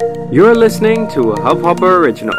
You're 0.00 0.54
listening 0.54 1.08
to 1.08 1.32
a 1.32 1.40
Hubhopper 1.40 1.88
original, 2.00 2.38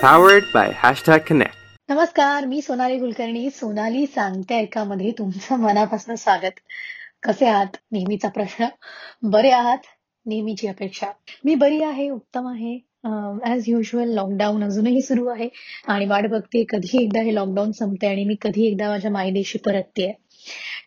powered 0.00 0.44
by 0.54 0.72
hashtag 0.82 1.26
Connect. 1.26 1.56
नमस्कार 1.88 2.46
मी 2.46 2.60
सोनाली 2.62 2.98
कुलकर्णी. 2.98 3.50
सोनाली 3.50 4.06
सांगते 4.06 4.54
ऐकामध्ये 4.54 5.10
तुमचं 5.18 5.56
मनापासून 5.60 6.16
स्वागत. 6.16 6.60
कसे 7.22 7.46
आहात? 7.46 7.76
नेहमीचा 7.92 8.28
प्रश्न. 8.28 8.66
बरे 9.22 9.50
आहात? 9.50 9.78
नेहमीची 10.26 10.68
अपेक्षा. 10.68 11.06
मी 11.44 11.54
बरी 11.54 11.82
आहे 11.82 12.08
उत्तम 12.10 12.46
आहे. 12.48 12.78
ॲज 13.44 13.68
युजल 13.68 14.14
लॉकडाऊन 14.14 14.64
अजूनही 14.64 15.02
सुरू 15.02 15.26
आहे 15.26 15.48
आणि 15.88 16.06
वाट 16.06 16.28
बघते 16.30 16.64
कधी 16.68 17.02
एकदा 17.02 17.20
हे 17.22 17.34
लॉकडाऊन 17.34 17.72
संपते 17.72 18.06
आणि 18.06 18.24
मी 18.24 18.36
कधी 18.42 18.66
एकदा 18.66 18.88
माझ्या 18.88 19.10
मायदेशी 19.10 19.58
परतते 19.58 20.12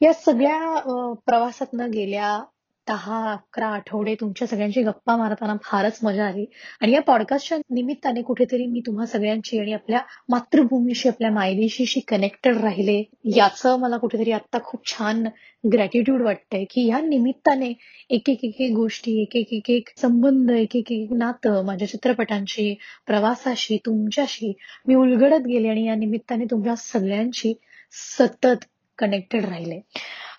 या 0.01 0.13
सगळ्या 0.13 1.13
प्रवासातनं 1.25 1.91
गेल्या 1.91 2.39
दहा 2.87 3.31
अकरा 3.31 3.67
आठवडे 3.67 4.15
तुमच्या 4.15 4.47
सगळ्यांची 4.47 4.81
गप्पा 4.83 5.15
मारताना 5.17 5.55
फारच 5.63 5.99
मजा 6.03 6.25
आली. 6.25 6.45
आणि 6.81 6.91
या 6.91 7.01
पॉडकास्टच्या 7.01 7.57
निमित्ताने 7.69 8.21
कुठेतरी 8.21 8.65
मी 8.65 8.81
तुम्हा 8.85 9.05
सगळ्यांची 9.05 9.59
आणि 9.59 9.73
आपल्या 9.73 9.99
मातृभूमीशी 10.29 11.09
आपल्या 11.09 11.31
मायदेशीशी 11.31 11.99
कनेक्टेड 11.99 12.57
राहिले. 12.57 13.03
याचं 13.35 13.79
मला 13.79 13.97
कुठेतरी 13.97 14.31
आता 14.31 14.59
खूप 14.63 14.87
छान 14.87 15.23
ग्रॅटिट्यूड 15.63 16.21
वाटतंय 16.21 16.63
की 16.63 16.87
या 16.87 16.99
निमित्ताने 17.01 17.73
एक 18.09 18.29
एक 18.29 18.43
एक 18.43 18.71
गोष्टी 18.75 19.21
एक 19.21 19.35
एक 19.35 19.53
एक 19.53 19.69
एक 19.69 19.89
संबंध 19.97 20.51
एक 20.51 20.75
एक 20.75 20.91
एक 20.91 21.13
नातं 21.13 21.65
माझ्या 21.65 21.87
चित्रपटांशी 21.87 22.73
प्रवासाशी 23.07 23.77
तुमच्याशी 23.77 24.53
मी 24.87 24.95
उलगडत 24.95 25.47
गेले 25.47 25.67
आणि 25.67 25.87
या 25.87 25.95
निमित्ताने 25.95 26.45
तुमच्या 26.45 26.75
सगळ्यांशी 26.75 27.53
सतत 27.91 28.65
कनेक्टेड 28.97 29.45
राहिले. 29.45 29.79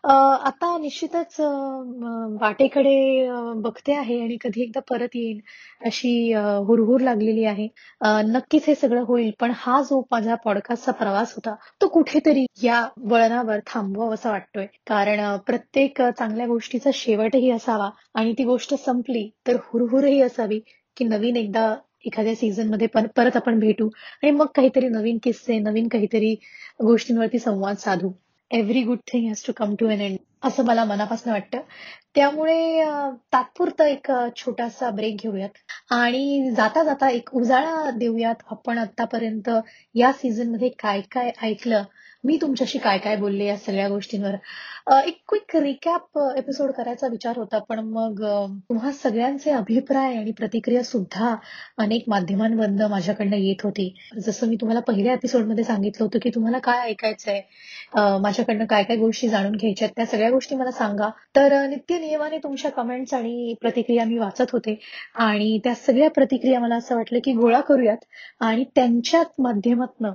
आता 0.05 0.77
निश्चितच 0.79 1.37
वाटेकडे 2.41 2.95
बघते 3.63 3.93
आहे 3.95 4.19
आणि 4.23 4.37
कधी 4.41 4.63
एकदा 4.63 4.81
परत 4.89 5.15
येईन 5.15 5.39
अशी 5.87 6.33
हुरहुर 6.67 7.01
लागलेली 7.01 7.45
आहे. 7.45 7.67
नक्कीच 8.33 8.65
हे 8.69 8.75
सगळं 8.75 9.05
होईल 9.09 9.31
पण 9.41 9.53
हा 9.57 9.81
जो 9.91 10.01
माझा 10.13 10.35
पॉडकास्टचा 10.45 10.93
प्रवास 10.93 11.35
होता 11.35 11.55
तो 11.81 11.89
कुठेतरी 11.89 12.45
या 12.63 12.83
वळणावर 13.11 13.59
थांबवावा 13.67 14.15
असा 14.15 14.31
वाटतोय. 14.31 14.67
कारण 14.87 15.37
प्रत्येक 15.47 16.03
चांगल्या 16.03 16.47
गोष्टीचा 16.47 16.91
शेवटही 16.95 17.51
असावा 17.51 17.91
आणि 18.15 18.33
ती 18.39 18.45
गोष्ट 18.45 18.75
संपली 18.85 19.29
तर 19.47 19.57
हुरहुरही 19.65 20.21
असावी 20.23 20.61
की 20.97 21.05
नवीन 21.05 21.37
एकदा 21.37 21.75
एखाद्या 22.07 22.35
सीझनमध्ये 22.35 22.87
परत 23.17 23.37
आपण 23.37 23.59
भेटू 23.61 23.89
आणि 24.23 24.31
मग 24.31 24.47
काहीतरी 24.55 24.89
नवीन 24.89 25.19
किस्से 25.23 25.59
नवीन 25.59 25.89
काहीतरी 25.89 26.35
गोष्टींवरती 26.83 27.39
संवाद 27.39 27.77
साधू. 27.77 28.11
Every 28.53 28.83
good 28.83 28.99
thing 29.07 29.27
has 29.29 29.45
to 29.47 29.53
come 29.57 29.75
to 29.75 29.89
an 29.91 30.01
end 30.01 30.17
असं 30.43 30.65
मला 30.65 30.85
मनापासून 30.85 31.33
वाटतं. 31.33 31.61
त्यामुळे 32.15 32.85
तात्पुरतं 33.33 33.85
एक 33.85 34.11
छोटासा 34.37 34.91
ब्रेक 34.91 35.17
घेऊयात. 35.23 35.51
आणि 35.91 36.51
जाता 36.57 36.83
जाता 36.85 37.09
एक 37.11 37.35
उजाळा 37.35 37.91
देऊयात 37.97 38.43
आपण 38.51 38.79
आतापर्यंत 38.79 39.51
या 39.95 40.13
सीझनमध्ये 40.13 40.69
काय 40.79 41.01
काय 41.13 41.31
ऐकलं 41.43 41.85
मी 42.25 42.37
तुमच्याशी 42.37 42.79
काय 42.79 42.99
काय 42.99 43.17
बोलले 43.17 43.45
या 43.45 43.57
सगळ्या 43.57 43.89
गोष्टींवर? 43.89 44.35
एक 44.99 45.17
क्विक 45.29 45.57
रिकॅप 45.57 46.19
एपिसोड 46.37 46.71
करायचा 46.73 47.07
विचार 47.07 47.39
होता 47.39 47.59
पण 47.69 47.79
मग 47.87 48.23
तुम्हा 48.69 48.91
सगळ्यांचे 48.93 49.51
अभिप्राय 49.51 50.15
आणि 50.17 50.31
प्रतिक्रिया 50.33 50.83
सुद्धा 50.85 51.35
अनेक 51.79 52.05
माध्यमांमधनं 52.09 52.89
माझ्याकडनं 52.91 53.37
येत 53.37 53.65
होती. 53.65 53.89
जसं 54.19 54.49
मी 54.49 54.57
तुम्हाला 54.57 54.81
पहिल्या 54.81 55.13
एपिसोडमध्ये 55.13 55.65
सांगितलं 55.65 56.05
होतं 56.05 56.19
की 56.23 56.31
तुम्हाला 56.35 56.59
काय 56.59 56.89
ऐकायचंय 56.89 57.41
माझ्याकडनं 58.23 58.65
काय 58.65 58.83
काय 58.83 58.97
गोष्टी 58.97 59.29
जाणून 59.29 59.57
घ्यायच्या 59.57 59.89
त्या 59.97 60.07
सगळ्या 60.07 60.31
गोष्टी 60.31 60.57
मला 60.57 60.71
सांगा. 60.71 61.09
तर 61.37 61.61
नित्य 61.69 61.99
नियमाने 61.99 62.39
तुमच्या 62.39 62.71
कमेंट्स 62.71 63.15
आणि 63.15 63.55
प्रतिक्रिया 63.61 64.05
मी 64.05 64.19
वाचत 64.19 64.53
होते. 64.53 64.79
आणि 65.17 65.59
त्या 65.65 65.75
सगळ्या 65.75 66.11
प्रतिक्रिया 66.11 66.61
मला 66.61 66.77
असं 66.77 66.97
वाटलं 66.97 67.19
की 67.25 67.33
गोळा 67.33 67.61
करूयात 67.61 68.05
आणि 68.41 68.65
त्यांच्या 68.75 69.23
माध्यमातनं 69.39 70.13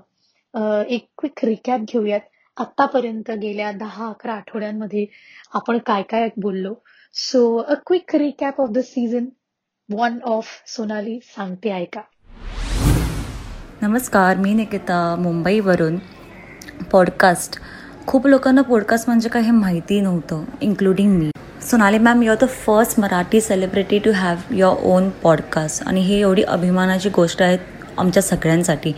एक 0.58 1.08
क्विक 1.18 1.46
रिकॅप 1.46 1.80
घेऊयात. 1.94 2.20
आतापर्यंत 2.58 3.32
गेल्या 3.32 3.72
दहा 3.72 4.08
अकरा 4.08 4.34
आठवड्यांमध्ये 4.34 5.06
आपण 5.54 5.78
काय 5.78 6.02
काय 6.02 6.30
बोललो? 6.38 6.74
So 7.14 7.58
a 7.58 7.74
quick 7.88 8.16
recap 8.16 8.62
of 8.62 8.70
the 8.70 8.80
season 8.80 9.26
one 9.90 10.18
of 10.24 10.46
Sonali 10.68 11.20
सांगते 11.24 11.72
ऐका. 11.72 12.02
नमस्कार 13.82 14.38
मी 14.38 14.54
निकिता 14.54 15.16
मुंबईवरून 15.20 15.98
पॉडकास्ट 16.92 17.60
खूप 18.08 18.28
लोकांना 18.28 18.62
पॉडकास्ट 18.62 19.10
म्हणजे 19.10 19.30
काय 19.30 19.42
हे 19.42 19.52
माहिती 19.52 20.00
नव्हतं 20.02 20.44
including 20.62 21.18
me. 21.18 21.30
Sonali 21.62 21.98
ma'am 21.98 22.24
your 22.24 22.38
the 22.42 22.48
first 22.66 23.00
Marathi 23.00 23.42
celebrity 23.42 24.00
to 24.00 24.12
have 24.12 24.54
your 24.54 24.84
own 24.86 25.10
podcast 25.24 25.84
आणि 25.88 26.02
ही 26.02 26.20
एवढी 26.20 26.44
अभिमानाची 26.44 27.10
गोष्ट 27.10 27.42
आहे 27.42 27.58
आमच्या 27.98 28.24
सगळ्यांसाठी. 28.24 28.94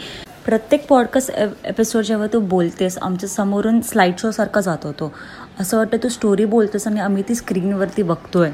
प्रत्येक 0.49 0.85
पॉडकास्ट 0.87 1.31
एपिसोड 1.65 2.03
जेव्हा 2.03 2.27
तू 2.33 2.39
बोलतेस 2.49 2.97
आमच्या 2.97 3.27
समोरून 3.29 3.79
स्लाईड 3.81 4.13
शोसारखा 4.19 4.61
जातो 4.61 4.91
तो 4.91 5.11
असं 5.59 5.77
वाटतं 5.77 5.97
तू 6.03 6.09
स्टोरी 6.09 6.45
बोलतेस 6.45 6.87
आणि 6.87 6.99
आम्ही 6.99 7.23
ती 7.27 7.35
स्क्रीनवरती 7.35 8.03
बघतोय. 8.03 8.49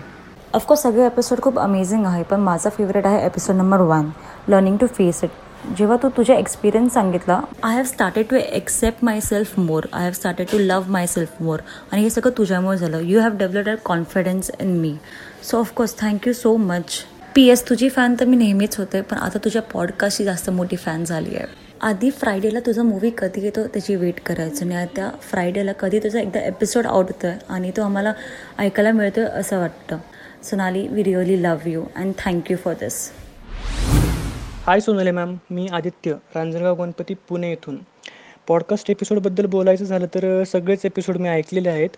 ऑफकोर्स 0.53 0.81
सगळे 0.83 1.05
एपिसोड 1.05 1.41
खूप 1.41 1.59
अमेझिंग 1.59 2.05
आहे 2.05 2.23
पण 2.23 2.39
माझा 2.39 2.69
फेवरेट 2.69 3.05
आहे 3.05 3.25
episode 3.25 3.55
number 3.55 3.81
one 3.81 4.09
learning 4.47 4.77
to 4.77 4.87
face 4.87 5.23
it 5.23 5.73
जेव्हा 5.77 5.97
तू 6.03 6.09
तुझा 6.17 6.33
एक्सपिरियन्स 6.33 6.93
सांगितला 6.93 7.39
I 7.63 7.75
have 7.75 7.83
started 7.83 8.25
to 8.29 8.35
accept 8.35 9.03
myself 9.21 9.57
more 9.59 9.85
I 9.93 10.03
have 10.03 10.11
started 10.11 10.47
to 10.51 10.59
love 10.59 10.91
myself 11.07 11.41
more 11.41 11.59
आणि 11.91 12.01
हे 12.01 12.09
सगळं 12.09 12.37
तुझ्यामुळे 12.37 12.77
झालं. 12.77 12.99
You 12.99 13.19
have 13.19 13.37
developed 13.37 13.79
confidence 13.85 14.51
in 14.59 14.77
me 14.79 14.95
so 15.43 15.59
of course 15.59 15.99
thank you 15.99 16.33
so 16.33 16.55
much 16.57 17.03
P 17.35 17.47
S 17.49 17.69
तुझी 17.69 17.89
फॅन 17.89 18.15
तर 18.19 18.25
मी 18.25 18.37
नेहमीच 18.37 18.77
होते 18.77 19.01
पण 19.01 19.17
आता 19.17 19.39
तुझ्या 19.45 19.61
पॉडकास्टची 19.73 20.23
जास्त 20.23 20.49
मोठी 20.49 20.75
फॅन 20.75 21.03
झाली 21.03 21.35
आहे. 21.35 21.63
आधी 21.81 22.09
फ्रायडेला 22.09 22.59
तुझा 22.59 22.83
मूवी 22.83 23.09
कधी 23.17 23.41
येतो 23.43 23.65
त्याची 23.67 23.95
वेट 23.95 24.19
करायचं. 24.25 24.65
आणि 24.65 24.75
आता 24.75 25.09
फ्रायडेला 25.21 25.71
कधी 25.71 25.99
तुझा 25.99 26.19
एकदा 26.19 26.39
एपिसोड 26.39 26.85
आउट 26.85 27.05
होतो 27.05 27.27
आहे 27.27 27.37
आणि 27.49 27.71
तो 27.77 27.81
आम्हाला 27.81 28.13
ऐकायला 28.57 28.91
मिळतो 28.91 29.21
आहे 29.21 29.39
असं 29.39 29.59
वाटतं. 29.59 29.97
Sonali 30.43 30.87
we 30.87 31.03
really 31.03 31.41
love 31.43 31.69
you 31.69 31.83
and 31.95 32.13
thank you 32.17 32.57
for 32.57 32.73
this 32.73 33.11
hi 34.65 34.79
Sonali 34.79 35.11
ma'am 35.11 35.35
मी 35.51 35.67
आदित्य 35.73 36.13
रांजणगाव 36.35 36.81
गणपती 36.83 37.13
पुणे 37.29 37.49
येथून. 37.49 37.77
पॉडकास्ट 38.47 38.89
एपिसोडबद्दल 38.91 39.45
बोलायचं 39.45 39.85
झालं 39.85 40.05
तर 40.05 40.43
सगळेच 40.43 40.85
एपिसोड 40.85 41.17
मी 41.17 41.29
ऐकलेले 41.29 41.69
आहेत. 41.69 41.89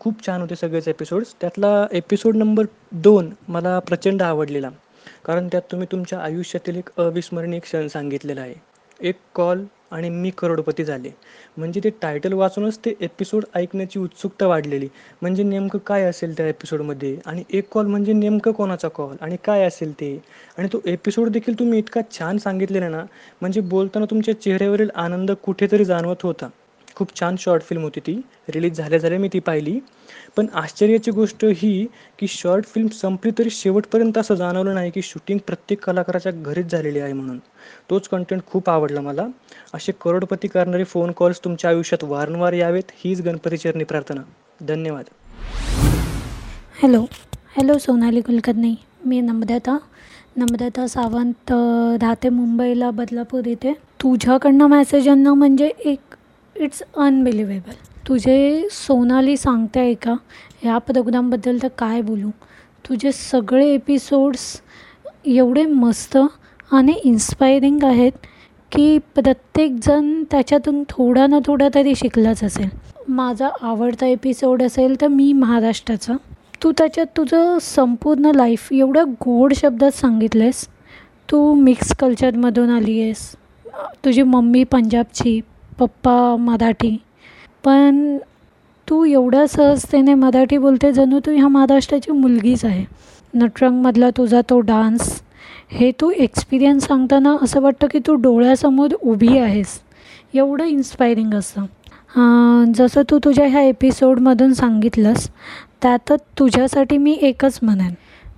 खूप 0.00 0.26
छान 0.26 0.40
होते 0.40 0.56
सगळेच 0.56 0.88
एपिसोड्स 0.88 1.34
त्यातला 1.40 1.86
एपिसोड 1.92 2.36
नंबर 2.36 2.64
दोन 2.92 3.32
मला 3.48 3.78
प्रचंड 3.78 4.22
आवडलेला. 4.22 4.70
कारण 5.24 5.48
त्यात 5.48 5.62
तुम्ही 5.72 5.86
तुमच्या 5.92 6.18
आयुष्यातील 6.18 6.76
एक 6.76 6.90
अविस्मरणीय 6.96 7.58
क्षण 7.58 7.88
सांगितलेला 7.88 8.40
आहे. 8.40 8.54
एक 9.00 9.16
कॉल 9.34 9.64
आणि 9.92 10.08
मी 10.10 10.30
करोडपती 10.38 10.84
झाले. 10.84 11.10
म्हणजे 11.56 11.80
ते 11.84 11.90
टायटल 12.02 12.32
वाचूनच 12.32 12.78
ते 12.78 12.94
एपिसोड 13.00 13.44
ऐकण्याची 13.54 13.98
उत्सुकता 13.98 14.46
वाढलेली. 14.46 14.88
म्हणजे 15.22 15.42
नेमकं 15.42 15.78
काय 15.86 16.04
असेल 16.04 16.36
त्या 16.36 16.46
एपिसोडमध्ये 16.48 17.16
आणि 17.26 17.44
एक 17.50 17.68
कॉल 17.72 17.86
म्हणजे 17.86 18.12
नेमकं 18.12 18.52
कोणाचा 18.52 18.88
कॉल 18.88 19.16
आणि 19.20 19.36
काय 19.44 19.64
असेल 19.64 19.92
ते? 19.92 20.14
आणि 20.58 20.68
तो 20.72 20.80
एपिसोड 20.86 21.28
देखील 21.30 21.58
तुम्ही 21.58 21.78
इतका 21.78 22.00
छान 22.10 22.38
सांगितलेला 22.38 22.88
ना 22.88 23.04
म्हणजे 23.40 23.60
बोलताना 23.62 24.06
तुमच्या 24.10 24.40
चेहऱ्यावरील 24.40 24.90
आनंद 24.96 25.30
कुठेतरी 25.42 25.84
जाणवत 25.84 26.22
होता. 26.22 26.48
खूप 26.96 27.14
छान 27.20 27.36
शॉर्ट 27.38 27.62
फिल्म 27.62 27.82
होती 27.82 28.00
ती. 28.00 28.20
रिलीज 28.54 28.76
झाल्या 28.76 28.98
झाल्या 28.98 29.18
मी 29.18 29.28
ती 29.32 29.38
पाहिली. 29.38 29.78
पण 30.36 30.46
आश्चर्याची 30.54 31.10
गोष्ट 31.10 31.44
ही 31.56 31.86
की 32.18 32.26
शॉर्ट 32.28 32.64
फिल्म 32.64 32.88
संपली 32.88 33.30
तरी 33.38 33.50
शेवटपर्यंत 33.50 34.18
असं 34.18 34.34
जाणवलं 34.34 34.74
नाही 34.74 34.90
की 34.90 35.02
शूटिंग 35.02 35.38
प्रत्येक 35.46 35.84
कलाकाराच्या 35.84 36.32
घरीच 36.32 36.66
झालेली 36.66 36.98
आहे 36.98 37.12
म्हणून. 37.12 37.38
तोच 37.90 38.08
कंटेंट 38.08 38.42
खूप 38.46 38.70
आवडला 38.70 39.00
मला. 39.00 39.26
असे 39.74 39.92
करोडपती 40.00 40.48
करणारे 40.48 40.84
फोन 40.84 41.12
कॉल्स 41.12 41.40
तुमच्या 41.44 41.70
आयुष्यात 41.70 42.04
वारंवार 42.04 42.52
यावेत 42.52 42.92
हीच 42.96 43.20
गणपती 43.20 43.56
चरणी 43.56 43.84
प्रार्थना. 43.84 44.22
धन्यवाद. 44.60 45.04
Hello 46.82 47.00
hello 47.56 47.78
Sonali 47.78 48.20
Kulkarni. 48.20 48.74
मी 49.04 49.20
नम्रता. 49.20 49.76
नम्रता 50.36 50.86
सावंत 50.86 51.52
राहते 52.02 52.28
मुंबईला 52.28 52.90
बदलापूर 52.90 53.46
इथे 53.46 53.72
तुझ्याकडनं 54.02 54.66
मेसेज 54.66 55.08
आणणं 55.08 55.34
म्हणजे 55.34 55.66
एक 55.84 56.15
इट्स 56.60 56.82
अनबिलिव्हेबल 56.96 57.74
तुझे 58.08 58.68
सोनाली 58.70 59.36
सांगते 59.36 59.80
आहे 59.80 59.94
का? 59.94 60.14
ह्या 60.62 60.78
प्रोग्रामबद्दल 60.78 61.58
तर 61.62 61.68
काय 61.68 62.00
बोलू? 62.00 62.30
तुझे 62.88 63.12
सगळे 63.12 63.66
एपिसोड्स 63.66 64.40
एवढे 65.26 65.64
मस्त 65.66 66.16
आणि 66.72 66.92
इन्स्पायरिंग 67.04 67.84
आहेत 67.84 68.12
की 68.72 68.98
प्रत्येकजण 69.14 70.22
त्याच्यातून 70.30 70.82
थोडा 70.88 71.26
ना 71.26 71.38
थोडा 71.46 71.68
तरी 71.74 71.94
शिकलाच 71.94 72.44
असेल. 72.44 72.68
माझा 73.08 73.48
आवडता 73.62 74.06
एपिसोड 74.06 74.62
असेल 74.62 75.00
तर 75.00 75.06
मी 75.06 75.32
महाराष्ट्राचा. 75.32 76.14
तू 76.62 76.72
त्याच्यात 76.78 77.06
तुझं 77.16 77.58
संपूर्ण 77.62 78.30
लाईफ 78.34 78.68
एवढ्या 78.72 79.04
गोड 79.04 79.52
शब्दात 79.54 79.90
सांगितलेस 79.90 80.66
तू 81.30 81.52
मिक्स 81.54 81.92
कल्चरमधून 81.98 82.70
आली 82.70 83.00
आहेस 83.02 83.30
तुझी 84.04 84.22
मम्मी 84.22 84.64
पंजाबची. 84.64 85.40
पप्पा 85.78 86.36
मराठी. 86.38 86.96
पण 87.64 88.16
तू 88.90 89.04
एवढ्या 89.04 89.46
सहजतेने 89.48 90.14
मराठी 90.14 90.58
बोलते 90.58 90.92
जणू 90.92 91.18
तू 91.26 91.32
ह्या 91.32 91.48
महाराष्ट्राची 91.48 92.12
मुलगीच 92.12 92.64
आहे. 92.64 92.84
नटरंगमधला 93.34 94.10
तुझा 94.10 94.40
तो 94.50 94.60
डान्स 94.60 95.20
हे 95.70 95.90
तू 96.00 96.10
एक्सपिरियन्स 96.10 96.86
सांगताना 96.86 97.36
असं 97.42 97.60
वाटतं 97.60 97.86
की 97.90 97.98
तू 98.06 98.14
डोळ्यासमोर 98.14 98.94
उभी 99.02 99.38
आहेस. 99.38 99.80
एवढं 100.34 100.64
इन्स्पायरिंग 100.64 101.34
असतं. 101.34 101.64
जसं 102.74 103.02
तू 103.10 103.18
तुझ्या 103.24 103.46
ह्या 103.46 103.60
एपिसोडमधून 103.60 104.52
सांगितलंस 104.52 105.28
त्यातच 105.82 106.20
तुझ्यासाठी 106.38 106.98
मी 106.98 107.12
एकच 107.22 107.58
म्हणेन. 107.62 107.94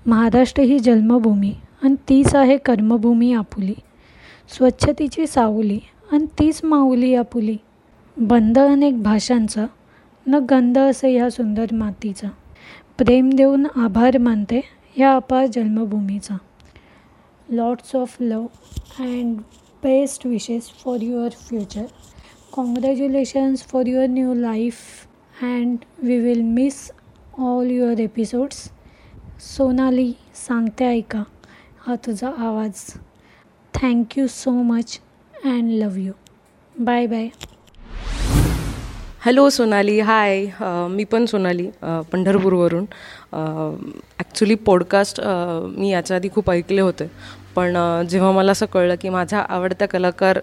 महाराष्ट्र 0.06 0.62
ही 0.62 0.78
जन्मभूमी 0.78 1.54
आणि 1.82 1.94
तीच 2.08 2.34
आहे 2.34 2.56
कर्मभूमी 2.56 3.32
आपुली. 3.32 3.74
स्वच्छतेची 4.56 5.26
सावली 5.26 5.78
आणि 6.12 6.26
तीच 6.38 6.60
माऊली 6.64 7.14
आपुली 7.14 7.56
बंद 8.16 8.58
अनेक 8.58 9.02
भाषांचा 9.02 9.66
न 10.26 10.34
गंध 10.50 10.78
असे 10.78 11.16
ह्या 11.16 11.30
सुंदर 11.30 11.66
मातीचा. 11.72 12.28
प्रेम 12.98 13.30
देऊन 13.30 13.66
आभार 13.76 14.18
मानते 14.18 14.60
ह्या 14.96 15.14
अपार 15.16 15.46
जन्मभूमीचा. 15.46 16.36
Lots 17.48 17.94
of 17.96 18.16
love 18.20 18.46
and 19.00 19.36
best 19.84 20.26
wishes 20.26 20.70
for 20.84 21.02
your 21.02 21.28
future 21.48 21.84
congratulations 22.52 23.62
for 23.62 23.86
your 23.86 24.06
new 24.06 24.34
life 24.34 24.76
and 25.42 25.76
we 26.02 26.18
will 26.18 26.42
miss 26.42 26.90
all 27.38 27.70
your 27.70 27.98
episodes 28.00 28.68
Sonali 29.40 30.12
सांगते 30.34 30.86
ऐका 30.86 31.22
हा 31.86 31.94
तुझा 32.06 32.30
आवाज. 32.38 32.72
Thank you 33.74 34.26
so 34.26 34.50
much 34.50 34.98
and 35.44 35.70
love 35.70 35.96
you 35.96 36.12
bye 36.78 37.06
bye 37.06 37.28
hello 39.24 39.48
Sonali 39.50 40.00
hi 40.00 40.46
मी 40.62 41.04
पण 41.04 41.24
Sonali 41.26 41.66
uh, 41.66 42.02
पंढरपूरवरून. 42.02 42.84
Uh, 43.32 43.92
actually 44.18 44.54
podcast 44.54 45.20
uh, 45.20 45.66
मी 45.78 45.90
याच्या 45.90 46.16
आधी 46.16 46.28
खूप 46.34 46.50
ऐकले 46.50 46.80
होते. 46.80 47.10
पण 47.56 47.76
जेव्हा 48.10 48.32
मला 48.32 48.52
असं 48.52 48.66
कळलं 48.66 48.94
की 49.00 49.08
माझा 49.08 49.38
आवडता 49.38 49.86
कलाकार 49.86 50.38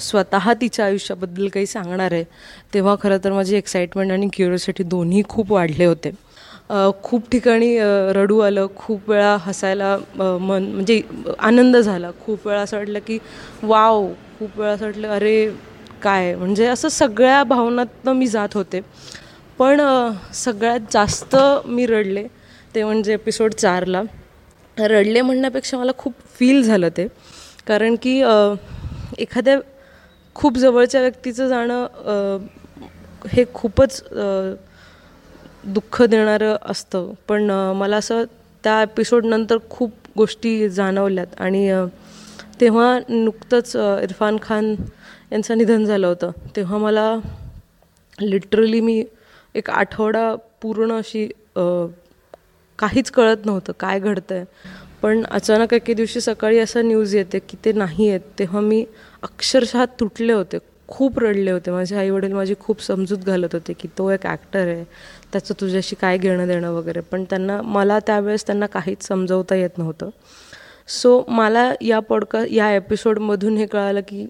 स्वतः 0.00 0.52
तिच्या 0.60 0.84
आयुष्याबद्दल 0.84 1.48
काही 1.48 1.66
सांगणार 1.66 2.12
आहे 2.12 2.24
तेव्हा 2.74 2.96
खरं 3.02 3.18
तर 3.24 3.32
माझी 3.32 3.56
एक्साइटमेंट 3.56 4.12
आणि 4.12 4.28
क्युरियोसिटी 4.32 4.82
दोन्ही 4.82 5.22
खूप 5.28 5.52
वाढले 5.52 5.84
होते. 5.84 6.10
खूप 7.02 7.28
ठिकाणी 7.32 7.76
रडू 8.14 8.38
आलं 8.40 8.66
खूप 8.76 9.08
वेळा 9.10 9.36
हसायला 9.40 9.96
मन 10.16 10.64
म्हणजे 10.64 11.00
आनंद 11.38 11.76
झाला. 11.76 12.10
खूप 12.24 12.46
वेळा 12.46 12.60
असं 12.60 12.76
वाटलं 12.76 12.98
की 13.06 13.18
वाव 13.62 14.06
खूप 14.38 14.58
वेळा 14.58 14.72
असं 14.72 14.84
वाटलं 14.84 15.08
अरे 15.08 15.48
काय? 16.02 16.34
म्हणजे 16.34 16.66
असं 16.66 16.88
सगळ्या 16.88 17.42
भावनातनं 17.44 18.12
मी 18.12 18.26
जात 18.26 18.54
होते. 18.54 18.80
पण 19.58 19.80
सगळ्यात 20.34 20.80
जास्त 20.92 21.36
मी 21.66 21.86
रडले 21.86 22.26
ते 22.74 22.82
म्हणजे 22.84 23.12
एपिसोड 23.12 23.54
चारला. 23.54 24.02
रडले 24.76 25.20
म्हणण्यापेक्षा 25.20 25.78
मला 25.78 25.92
खूप 25.98 26.12
फील 26.38 26.62
झालं 26.62 26.88
ते. 26.96 27.06
कारण 27.66 27.96
की 28.02 28.20
एखाद्या 29.18 29.58
खूप 30.36 30.58
जवळच्या 30.58 31.00
व्यक्तीचं 31.00 31.48
जाणं 31.48 32.46
हे 33.32 33.44
खूपच 33.54 34.02
दुःख 35.64 36.02
देणारं 36.02 36.56
असतं. 36.70 37.12
पण 37.28 37.50
मला 37.76 37.96
असं 37.96 38.24
त्या 38.64 38.80
एपिसोडनंतर 38.82 39.56
खूप 39.70 39.92
गोष्टी 40.16 40.68
जाणवल्यात. 40.68 41.40
आणि 41.40 41.70
तेव्हा 42.60 42.98
नुकतंच 43.08 43.74
इरफान 43.76 44.36
खान 44.42 44.74
यांचं 45.32 45.58
निधन 45.58 45.84
झालं 45.84 46.06
होतं. 46.06 46.30
तेव्हा 46.56 46.78
मला 46.78 47.14
लिटरली 48.18 48.80
मी 48.80 49.02
एक 49.54 49.70
आठवडा 49.70 50.34
पूर्ण 50.62 50.92
अशी 50.92 51.26
काहीच 52.78 53.10
कळत 53.10 53.46
नव्हतं 53.46 53.72
काय 53.80 53.98
घडतं 54.00 54.34
आहे 54.34 54.44
पण 55.02 55.22
अचानक 55.30 55.72
एके 55.74 55.94
दिवशी 55.94 56.20
सकाळी 56.20 56.58
असं 56.58 56.86
न्यूज 56.88 57.14
येते 57.16 57.38
की 57.38 57.56
ते 57.64 57.72
नाही 57.72 58.08
आहेत 58.08 58.20
तेव्हा 58.38 58.60
मी 58.60 58.84
अक्षरशः 59.22 59.84
तुटले 60.00 60.32
होते. 60.32 60.58
खूप 60.88 61.18
रडले 61.18 61.50
होते. 61.50 61.70
माझे 61.70 61.96
आईवडील 61.96 62.32
माझी 62.32 62.54
खूप 62.60 62.82
समजूत 62.82 63.18
घालत 63.26 63.54
होते 63.54 63.72
की 63.72 63.88
तो 63.98 64.10
एक 64.10 64.26
ॲक्टर 64.26 64.68
आहे. 64.68 64.84
त्याचं 65.32 65.54
तुझ्याशी 65.60 65.96
काय 65.96 66.18
घेणं 66.18 66.46
देणं 66.46 66.72
वगैरे. 66.72 67.00
पण 67.00 67.24
त्यांना 67.24 67.60
मला 67.62 67.98
त्यावेळेस 67.98 68.46
त्यांना 68.46 68.66
काहीच 68.66 69.06
समजवता 69.06 69.54
येत 69.54 69.78
नव्हतं. 69.78 70.10
सो 70.88 71.24
मला 71.28 71.72
या 71.80 71.98
पॉडका 72.00 72.44
या 72.50 72.74
एपिसोडमधून 72.74 73.56
हे 73.56 73.66
कळालं 73.66 74.00
की 74.00 74.26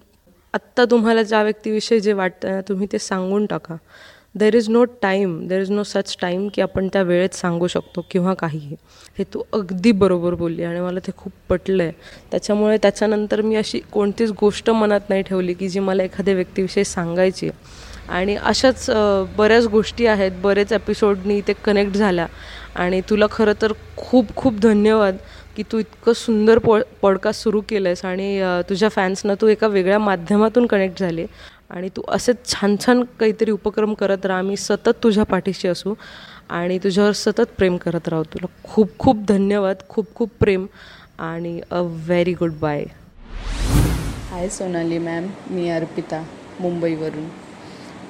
आत्ता 0.55 0.85
तुम्हाला 0.85 1.23
ज्या 1.23 1.43
व्यक्तीविषयी 1.43 2.01
जे 2.01 2.13
वाटतं 2.13 2.51
ना 2.51 2.61
तुम्ही 2.61 2.87
ते 2.93 2.99
सांगून 2.99 3.47
टाका. 3.47 3.77
There 4.35 4.55
is 4.55 4.69
no 4.69 4.85
time 5.03 5.47
there 5.49 5.61
is 5.61 5.71
no 5.71 5.83
such 5.83 6.17
time 6.21 6.49
की 6.55 6.63
आपण 6.63 6.89
त्या 6.93 7.03
वेळेत 7.03 7.35
सांगू 7.35 7.67
शकतो 7.67 8.05
किंवा 8.11 8.35
काहीही. 8.35 8.77
हे 9.19 9.25
तू 9.35 9.43
अगदी 9.53 9.93
बरोबर 9.93 10.35
बोलली 10.35 10.63
आणि 10.63 10.81
मला 10.81 11.01
ते 11.01 11.13
खूप 11.17 11.33
पटलं 11.49 11.83
आहे 11.83 11.93
त्याच्यामुळे 12.31 12.77
त्याच्यानंतर 12.83 13.41
मी 13.41 13.57
अशी 13.57 13.81
कोणतीच 13.93 14.31
गोष्ट 14.31 14.71
मनात 14.71 15.09
नाही 15.09 15.23
ठेवली 15.23 15.55
की 15.55 15.69
जी 15.69 15.81
मला 15.81 16.03
एखाद्या 16.03 16.35
व्यक्तीविषयी 16.35 16.85
सांगायची 16.85 17.49
आहे. 17.49 17.59
आणि 18.09 18.37
अशाच 18.37 18.89
बऱ्याच 19.37 19.67
गोष्टी 19.67 20.07
आहेत 20.07 20.33
बरेच 20.43 20.73
एपिसोडनी 20.73 21.41
ते 21.49 21.53
कनेक्ट 21.65 21.97
झाल्या. 21.97 22.27
आणि 22.75 23.01
तुला 23.11 23.27
खरं 23.31 23.53
तर 23.63 23.73
खूप 23.97 24.35
खूप 24.37 24.59
धन्यवाद 24.63 25.17
की 25.57 25.63
तू 25.73 25.79
इतकं 25.79 26.13
सुंदर 26.13 26.59
पॉ 26.59 26.79
पॉडकास्ट 27.03 27.43
सुरू 27.43 27.61
केलं 27.69 27.89
आहेस 27.89 28.05
आणि 28.05 28.41
तुझ्या 28.69 28.89
फॅन्सना 28.89 29.35
तू 29.41 29.47
एका 29.49 29.67
वेगळ्या 29.67 29.99
माध्यमातून 29.99 30.67
कनेक्ट 30.67 31.01
झाले. 31.01 31.27
आणि 31.71 31.89
तू 31.97 32.03
असेच 32.09 32.37
छान 32.47 32.77
छान 32.85 33.03
काहीतरी 33.21 33.51
उपक्रम 33.51 33.95
करत 33.95 34.27
राहा. 34.27 34.43
मी 34.43 34.57
सतत 34.57 35.03
तुझ्या 35.03 35.25
पाठीशी 35.25 35.69
असू 35.69 35.95
आणि 36.51 36.79
तुझ्यावर 36.85 37.13
सतत 37.13 37.51
प्रेम 37.59 37.77
करत 37.77 38.09
राहू. 38.09 38.23
तुला 38.35 38.47
खूप 38.65 38.99
खूप 38.99 39.25
धन्यवाद 39.29 39.83
खूप 39.89 40.15
खूप 40.15 40.31
प्रेम 40.41 40.67
आणि 41.19 41.61
a 41.71 41.81
very 41.83 42.33
good 42.35 42.53
bye 42.61 42.85
hi 44.31 44.49
Sonali 44.49 44.99
ma'am 44.99 45.27
मी 45.51 45.69
अर्पिता 45.71 46.23
मुंबईवरून. 46.61 47.29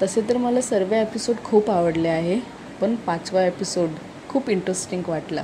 तसे 0.02 0.20
तर 0.22 0.36
मला 0.36 0.60
सर्व 0.60 0.94
एपिसोड 0.94 1.36
खूप 1.44 1.70
आवडले 1.70 2.08
आहे 2.08 2.38
पण 2.80 2.94
पाचवा 2.94 3.44
एपिसोड 3.46 3.88
खूप 4.28 4.50
इंटरेस्टिंग 4.50 5.02
वाटला 5.08 5.42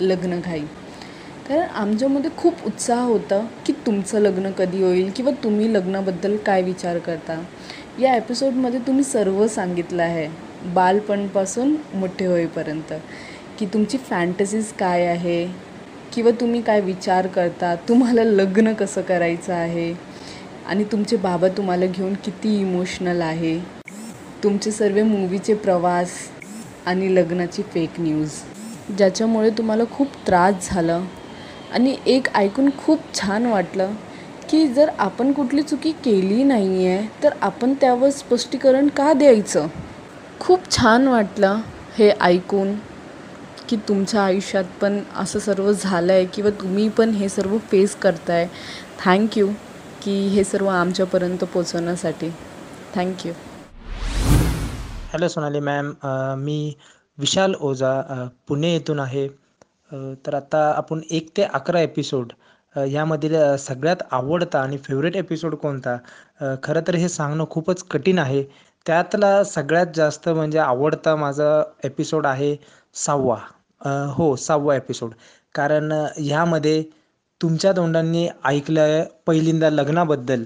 लग्नघाई 0.00 0.60
कारण 1.48 1.60
आमच्यामध्ये 1.60 2.30
खूप 2.36 2.64
उत्साह 2.66 3.00
होता 3.00 3.40
की 3.66 3.72
तुमचं 3.86 4.20
लग्न 4.20 4.50
कधी 4.50 4.82
होईल 4.82 5.10
किंवा 5.16 5.32
तुम्ही 5.44 5.72
लग्नाबद्दल 5.74 6.36
काय 6.36 6.62
विचार 6.62 6.98
करता. 6.98 7.40
या 8.00 8.14
एपिसोडमध्ये 8.16 8.80
तुम्ही 8.86 9.04
सर्व 9.04 9.46
सांगितलं 9.46 10.02
आहे 10.02 10.28
बालपणपासून 10.74 11.74
मोठे 11.94 12.26
होईपर्यंत 12.26 12.92
की 13.58 13.66
तुमची 13.66 13.98
फॅन्टसीज 13.98 14.72
काय 14.72 15.06
आहे 15.06 15.46
किंवा 16.14 16.30
तुम्ही 16.30 16.60
काय 16.62 16.80
विचार 16.80 17.26
करता 17.26 17.74
तुम्हाला 17.88 18.24
लग्न 18.24 18.72
कसं 18.72 19.02
करायचं 19.02 19.52
आहे 19.52 19.92
आणि 20.66 20.84
तुमचे 20.84 21.16
बाबा 21.16 21.48
तुम्हाला 21.48 21.86
घेऊन 21.86 22.14
किती 22.14 22.60
इमोशनल 22.60 23.20
आहे. 23.20 23.83
तुमचे 24.44 24.70
सर्व 24.70 25.02
मूवीचे 25.04 25.54
प्रवास 25.54 26.10
आणि 26.86 27.14
लग्नाची 27.14 27.62
फेक 27.74 28.00
न्यूज 28.00 28.30
ज्याच्यामुळे 28.96 29.50
तुम्हाला 29.58 29.84
खूप 29.90 30.08
त्रास 30.26 30.68
झाला. 30.70 31.00
आणि 31.72 31.94
एक 32.06 32.28
ऐकून 32.34 32.68
खूप 32.78 33.00
छान 33.14 33.46
वाटलं 33.46 33.92
की 34.50 34.66
जर 34.66 34.90
आपण 34.98 35.32
कुठली 35.32 35.62
चुकी 35.62 35.92
केली 36.04 36.42
नाही 36.42 36.86
आहे 36.86 37.06
तर 37.22 37.34
आपण 37.42 37.72
त्यावर 37.80 38.10
स्पष्टीकरण 38.10 38.88
का 38.88 39.12
द्यायचं? 39.12 39.66
खूप 40.40 40.70
छान 40.70 41.08
वाटलं 41.08 41.60
हे 41.98 42.10
ऐकून 42.20 42.74
की 43.68 43.76
तुमच्या 43.88 44.22
आयुष्यात 44.22 44.64
पण 44.80 45.00
असं 45.16 45.38
सर्व 45.38 45.72
झालं 45.72 46.12
आहे 46.12 46.24
किंवा 46.34 46.50
तुम्ही 46.60 46.88
पण 46.88 47.10
हे 47.10 47.28
सर्व 47.28 47.56
फेस 47.70 47.94
करताय. 47.96 48.46
थँक्यू 49.04 49.48
की 50.04 50.20
हे 50.28 50.44
सर्व 50.44 50.68
आमच्यापर्यंत 50.68 51.44
पोचवण्यासाठी 51.44 52.30
thank you 52.94 53.32
hello 55.14 55.26
Sonali 55.28 55.58
ma'am 55.60 55.90
मी 56.38 56.54
विशाल 57.18 57.52
ओझा 57.60 57.90
पुणे 58.48 58.72
येथून 58.72 59.00
आहे. 59.00 59.26
तर 60.26 60.34
आता 60.34 60.62
आपण 60.76 61.00
एक 61.10 61.28
ते 61.36 61.42
अकरा 61.54 61.80
एपिसोड 61.80 62.32
यामधील 62.74 63.34
सगळ्यात 63.58 64.02
आवडता 64.10 64.60
आणि 64.60 64.78
फेवरेट 64.84 65.16
एपिसोड 65.16 65.54
कोणता? 65.54 65.96
खरं 66.62 66.80
तर 66.88 66.94
हे 66.94 67.08
सांगणं 67.08 67.44
खूपच 67.50 67.82
कठीण 67.90 68.18
आहे. 68.18 68.42
त्यातला 68.86 69.32
सगळ्यात 69.44 69.94
जास्त 69.96 70.28
म्हणजे 70.28 70.58
आवडता 70.58 71.14
माझा 71.16 71.62
एपिसोड 71.84 72.26
आहे 72.26 72.54
सहावा. 72.96 73.36
हो 74.16 74.34
सहावा 74.36 74.76
एपिसोड 74.76 75.12
कारण 75.54 75.92
ह्यामध्ये 76.18 76.82
तुमच्या 77.40 77.72
तोंडांनी 77.72 78.28
ऐकलं 78.44 79.02
पहिल्यांदा 79.26 79.70
लग्नाबद्दल. 79.70 80.44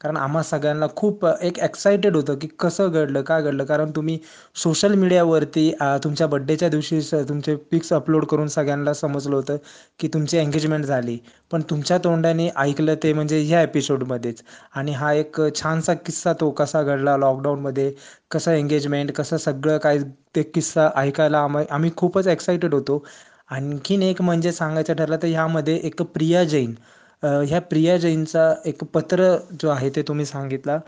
कारण 0.00 0.16
आम्हा 0.16 0.42
सगळ्यांना 0.42 0.86
खूप 0.96 1.24
एक 1.26 1.58
एक्सायटेड 1.60 2.16
होतं 2.16 2.34
की 2.38 2.46
कसं 2.60 2.88
घडलं 2.90 3.22
का 3.22 3.38
घडलं. 3.40 3.64
कारण 3.64 3.90
तुम्ही 3.96 4.18
सोशल 4.56 4.94
मीडियावरती 4.94 5.70
तुमच्या 6.04 6.26
बड्डेच्या 6.26 6.68
दिवशी 6.68 7.00
स 7.02 7.14
तुमचे 7.28 7.54
पिक्स 7.70 7.92
अपलोड 7.92 8.24
करून 8.26 8.48
सगळ्यांना 8.48 8.92
समजलं 8.94 9.36
होतं 9.36 9.56
की 10.00 10.08
तुमची 10.14 10.36
एंगेजमेंट 10.38 10.84
झाली. 10.84 11.18
पण 11.50 11.62
तुमच्या 11.70 11.98
तोंडाने 12.04 12.48
ऐकलं 12.58 12.94
ते 13.02 13.12
म्हणजे 13.12 13.40
ह्या 13.42 13.62
एपिसोडमध्येच 13.62 14.42
आणि 14.72 14.92
हा 14.94 15.12
एक 15.14 15.40
छानसा 15.56 15.94
किस्सा 15.96 16.32
तो 16.40 16.50
कसा 16.52 16.82
घडला 16.82 17.16
लॉकडाऊनमध्ये 17.16 17.92
कसं 18.30 18.52
एंगेजमेंट 18.52 19.12
कसं 19.12 19.36
सगळं 19.38 19.78
काय 19.78 19.98
ते 20.36 20.42
किस्सा 20.44 20.88
ऐकायला 20.96 21.38
आम्ही 21.40 21.64
आम्ही 21.70 21.90
खूपच 21.96 22.26
एक्सायटेड 22.28 22.74
होतो. 22.74 23.02
आणखीन 23.50 24.02
एक 24.02 24.20
म्हणजे 24.22 24.52
सांगायचं 24.52 24.94
ठरलं 24.94 25.16
तर 25.22 25.26
ह्यामध्ये 25.28 25.76
एक 25.78 26.02
प्रिया 26.04 26.44
जैन. 26.46 26.74
ह्या 27.22 27.60
प्रिया 27.62 27.96
जैनचा 27.98 28.42
एक 28.66 28.82
पत्र 28.94 29.24
जो 29.60 29.68
आहे 29.70 29.90
ते 29.90 30.02
तुम्ही 30.02 30.24
सांगितला 30.26 30.78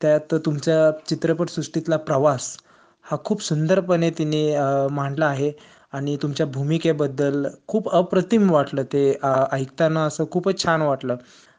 त्यात 0.00 0.34
तुमच्या 0.46 0.90
चित्रपटसृष्टीतला 1.08 1.96
प्रवास 2.02 2.56
हा 3.06 3.16
खूप 3.24 3.42
सुंदरपणे 3.42 4.10
तिने 4.18 4.42
मांडला 4.92 5.26
आहे 5.26 5.52
आणि 5.92 6.16
तुमच्या 6.22 6.46
भूमिकेबद्दल 6.48 7.46
खूप 7.68 7.88
अप्रतिम 7.92 8.50
वाटलं 8.50 8.82
ते 8.92 9.02
ऐकताना 9.52 10.04
असं 10.04 10.24
खूपच 10.32 10.62
छान 10.64 10.82
वाटलं. 10.82 11.16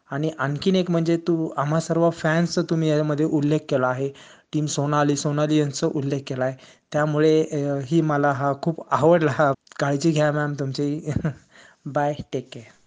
आणि 0.09 0.29
आणखीन 0.39 0.75
एक 0.75 0.89
म्हणजे 0.91 1.17
तू 1.27 1.47
आम्हा 1.57 1.79
सर्व 1.79 2.09
फॅन्सचा 2.11 2.61
तुम्ही 2.69 2.89
यामध्ये 2.89 3.25
उल्लेख 3.27 3.59
केला 3.69 3.88
आहे. 3.88 4.09
टीम 4.53 4.65
सोनाली 4.67 5.15
सोनाली 5.17 5.57
यांचा 5.59 5.88
उल्लेख 5.89 6.21
केला 6.27 6.45
आहे 6.45 6.55
त्यामुळे 6.91 7.81
ही 7.88 8.01
मला 8.01 8.31
हा 8.33 8.53
खूप 8.63 8.81
आवडला. 8.91 9.31
हा 9.31 9.51
काळजी 9.79 10.11
घ्या 10.11 10.31
मॅम 10.31 10.53
तुमची. 10.59 11.00
Bye 11.88 12.13
take 12.33 12.50
care. 12.53 12.80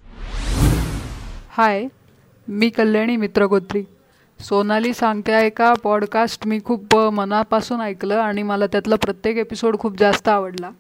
हाय 1.56 1.87
मी 2.49 2.68
कल्याणी 2.68 3.16
मित्रगोत्री 3.16 3.82
सोनाली 4.40 4.92
सांगते 4.94 5.32
आहे 5.32 5.50
का 5.50 5.73
पॉडकास्ट 5.82 6.46
मी 6.46 6.58
खूप 6.64 6.96
मनापासून 6.96 7.80
ऐकलं 7.80 8.14
आणि 8.14 8.42
मला 8.42 8.66
त्यातला 8.66 8.96
प्रत्येक 8.96 9.37
एपिसोड 9.38 9.78
खूप 9.78 9.99
जास्त 9.99 10.28
आवडला. 10.28 10.70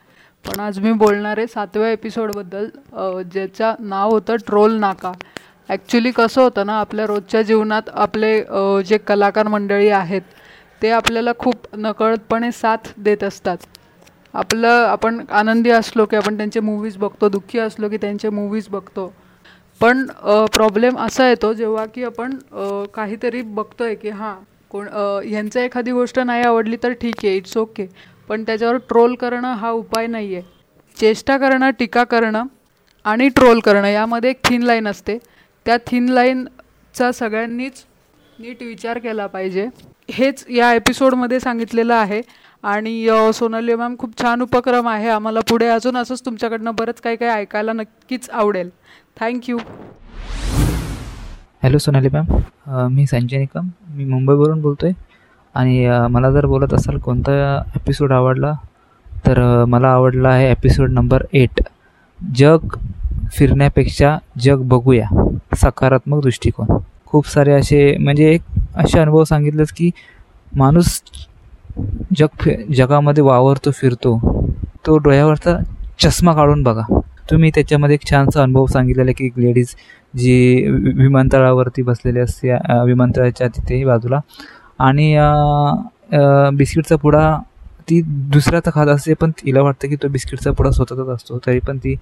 पण 0.44 0.60
आज 0.60 0.78
मी 0.78 0.92
बोलणार 0.92 1.38
आहे 1.38 1.46
सातव्या 1.46 1.90
एपिसोडबद्दल 1.90 2.68
ज्याचं 3.22 3.74
नाव 3.80 4.10
होतं 4.10 4.36
ट्रोल 4.46 4.76
नाका. 4.80 5.12
ॲक्च्युली 5.68 6.10
कसं 6.10 6.42
होतं 6.42 6.66
ना 6.66 6.80
आपल्या 6.80 7.06
रोजच्या 7.06 7.42
जीवनात 7.42 7.90
आपले 7.94 8.38
जे 8.86 8.98
कलाकार 8.98 9.48
मंडळी 9.48 9.88
आहेत 9.88 10.22
ते 10.82 10.90
आपल्याला 10.90 11.32
खूप 11.38 11.74
नकळतपणे 11.76 12.52
साथ 12.52 12.92
देत 12.98 13.24
असतात. 13.24 13.56
आपलं 14.34 14.86
आपण 14.88 15.24
आनंदी 15.30 15.70
असलो 15.70 16.06
की 16.06 16.16
आपण 16.16 16.36
त्यांचे 16.36 16.60
मूवीज 16.60 16.96
बघतो 16.96 17.28
दुःखी 17.28 17.58
असलो 17.58 17.88
की 17.88 17.96
त्यांचे 17.96 18.28
मूवीज 18.30 18.68
बघतो 18.68 19.12
पण 19.80 20.06
प्रॉब्लेम 20.52 20.98
असा 20.98 21.28
येतो 21.28 21.52
जेव्हा 21.52 21.84
की 21.86 22.04
आपण 22.04 22.36
काहीतरी 22.94 23.42
बघतोय 23.42 23.94
की 23.94 24.10
हां 24.10 24.34
कोण 24.70 24.88
ह्यांचं 24.88 25.60
एखादी 25.60 25.92
गोष्ट 25.92 26.18
नाही 26.18 26.42
आवडली 26.42 26.76
तर 26.82 26.92
ठीक 26.92 27.24
आहे 27.24 27.36
इट्स 27.36 27.56
ओके 27.56 27.86
पण 28.28 28.44
त्याच्यावर 28.44 28.76
ट्रोल 28.88 29.14
करणं 29.14 29.52
हा 29.54 29.70
उपाय 29.70 30.06
नाही 30.06 30.34
आहे 30.34 30.52
चेष्टा 30.96 31.36
करणं 31.38 31.70
टीका 31.78 32.04
करणं 32.04 32.44
आणि 33.04 33.28
ट्रोल 33.28 33.60
करणं 33.60 33.88
यामध्ये 33.88 34.30
एक 34.30 34.38
थिन 34.44 34.62
लाईन 34.62 34.88
असते. 34.88 35.16
त्या 35.66 35.76
थिन 35.86 36.08
लाईनचा 36.08 37.10
सगळ्यांनीच 37.12 37.84
नीट 38.38 38.62
विचार 38.62 38.98
केला 38.98 39.26
पाहिजे. 39.26 39.66
हेच 40.08 40.44
या 40.50 40.72
एपिसोडमध्ये 40.74 41.40
सांगितलेलं 41.40 41.94
आहे. 41.94 42.20
आणि 42.64 43.08
सोनाली 43.34 43.74
मॅम 43.74 43.94
खूप 43.98 44.12
छान 44.20 44.42
उपक्रम 44.42 44.88
आहे. 44.88 45.08
आम्हाला 45.08 45.40
पुढे 45.48 45.66
अजून 45.68 45.96
असंच 45.96 46.20
तुमच्याकडनं 46.26 46.74
बरंच 46.78 47.00
काही 47.00 47.16
काही 47.16 47.30
ऐकायला 47.30 47.72
नक्कीच 47.72 48.28
आवडेल. 48.30 48.70
Thank you 49.20 49.58
hello 51.62 51.78
Sonali 51.78 52.08
ma'am. 52.12 52.86
मी 52.92 53.06
संजय 53.06 53.38
निकम. 53.38 53.68
मी 53.88 54.04
मुंबईवरून 54.04 54.60
बोलतो 54.62 54.86
आहे 54.86 54.94
आणि 55.54 55.86
मला 56.10 56.30
जर 56.30 56.46
बोलत 56.46 56.74
असाल 56.74 56.98
कोणता 56.98 57.32
एपिसोड 57.76 58.12
आवडला 58.12 58.52
तर 59.26 59.42
मला 59.68 59.88
आवडला 59.88 60.28
आहे 60.28 60.50
एपिसोड 60.50 60.90
नंबर 60.92 61.24
एट 61.32 61.60
जग 62.36 62.76
फिरण्यापेक्षा 63.32 64.16
जग 64.40 64.62
बघूया. 64.68 65.06
सकारात्मक 65.56 66.22
दृष्टिकोन. 66.22 66.76
खूप 67.06 67.28
सारे 67.28 67.52
असे 67.52 67.96
म्हणजे 67.98 68.30
एक 68.34 68.42
असे 68.76 68.98
अनुभव 68.98 69.24
सांगितलेच 69.24 69.72
की 69.72 69.90
माणूस 70.56 71.00
जग 72.18 72.26
फि 72.40 72.54
जगामध्ये 72.76 73.22
वावरतो 73.24 73.70
फिरतो. 73.74 74.18
तो 74.86 74.96
डोळ्यावरचा 74.98 75.56
चष्मा 76.00 76.32
काढून 76.34 76.62
बघा. 76.62 76.82
तुम्ही 77.30 77.50
त्याच्यामध्ये 77.54 77.94
एक 77.94 78.08
छानसा 78.10 78.42
अनुभव 78.42 78.66
सांगितलेला 78.72 79.12
की 79.18 79.26
एक 79.26 79.38
लेडीज 79.38 79.74
जी 80.14 80.66
विमानतळावरती 80.96 81.82
बसलेली 81.82 82.20
असते 82.20 82.52
विमानतळाच्या 82.86 83.48
तिथे 83.56 83.84
बाजूला. 83.84 84.20
आणि 84.78 85.14
बिस्किटचा 86.56 86.96
पुडा 87.02 87.36
ती 87.90 88.00
दुसऱ्याचा 88.32 88.70
खात 88.74 88.86
असते 88.88 89.14
पण 89.20 89.30
तिला 89.38 89.62
वाटतं 89.62 89.88
की 89.88 89.96
तो 90.02 90.08
बिस्किटचा 90.08 90.50
पुडा 90.58 90.70
स्वतःचाच 90.70 91.08
असतो 91.14 91.38
तरी 91.46 91.58
पण 91.66 91.78
ती 91.78 91.94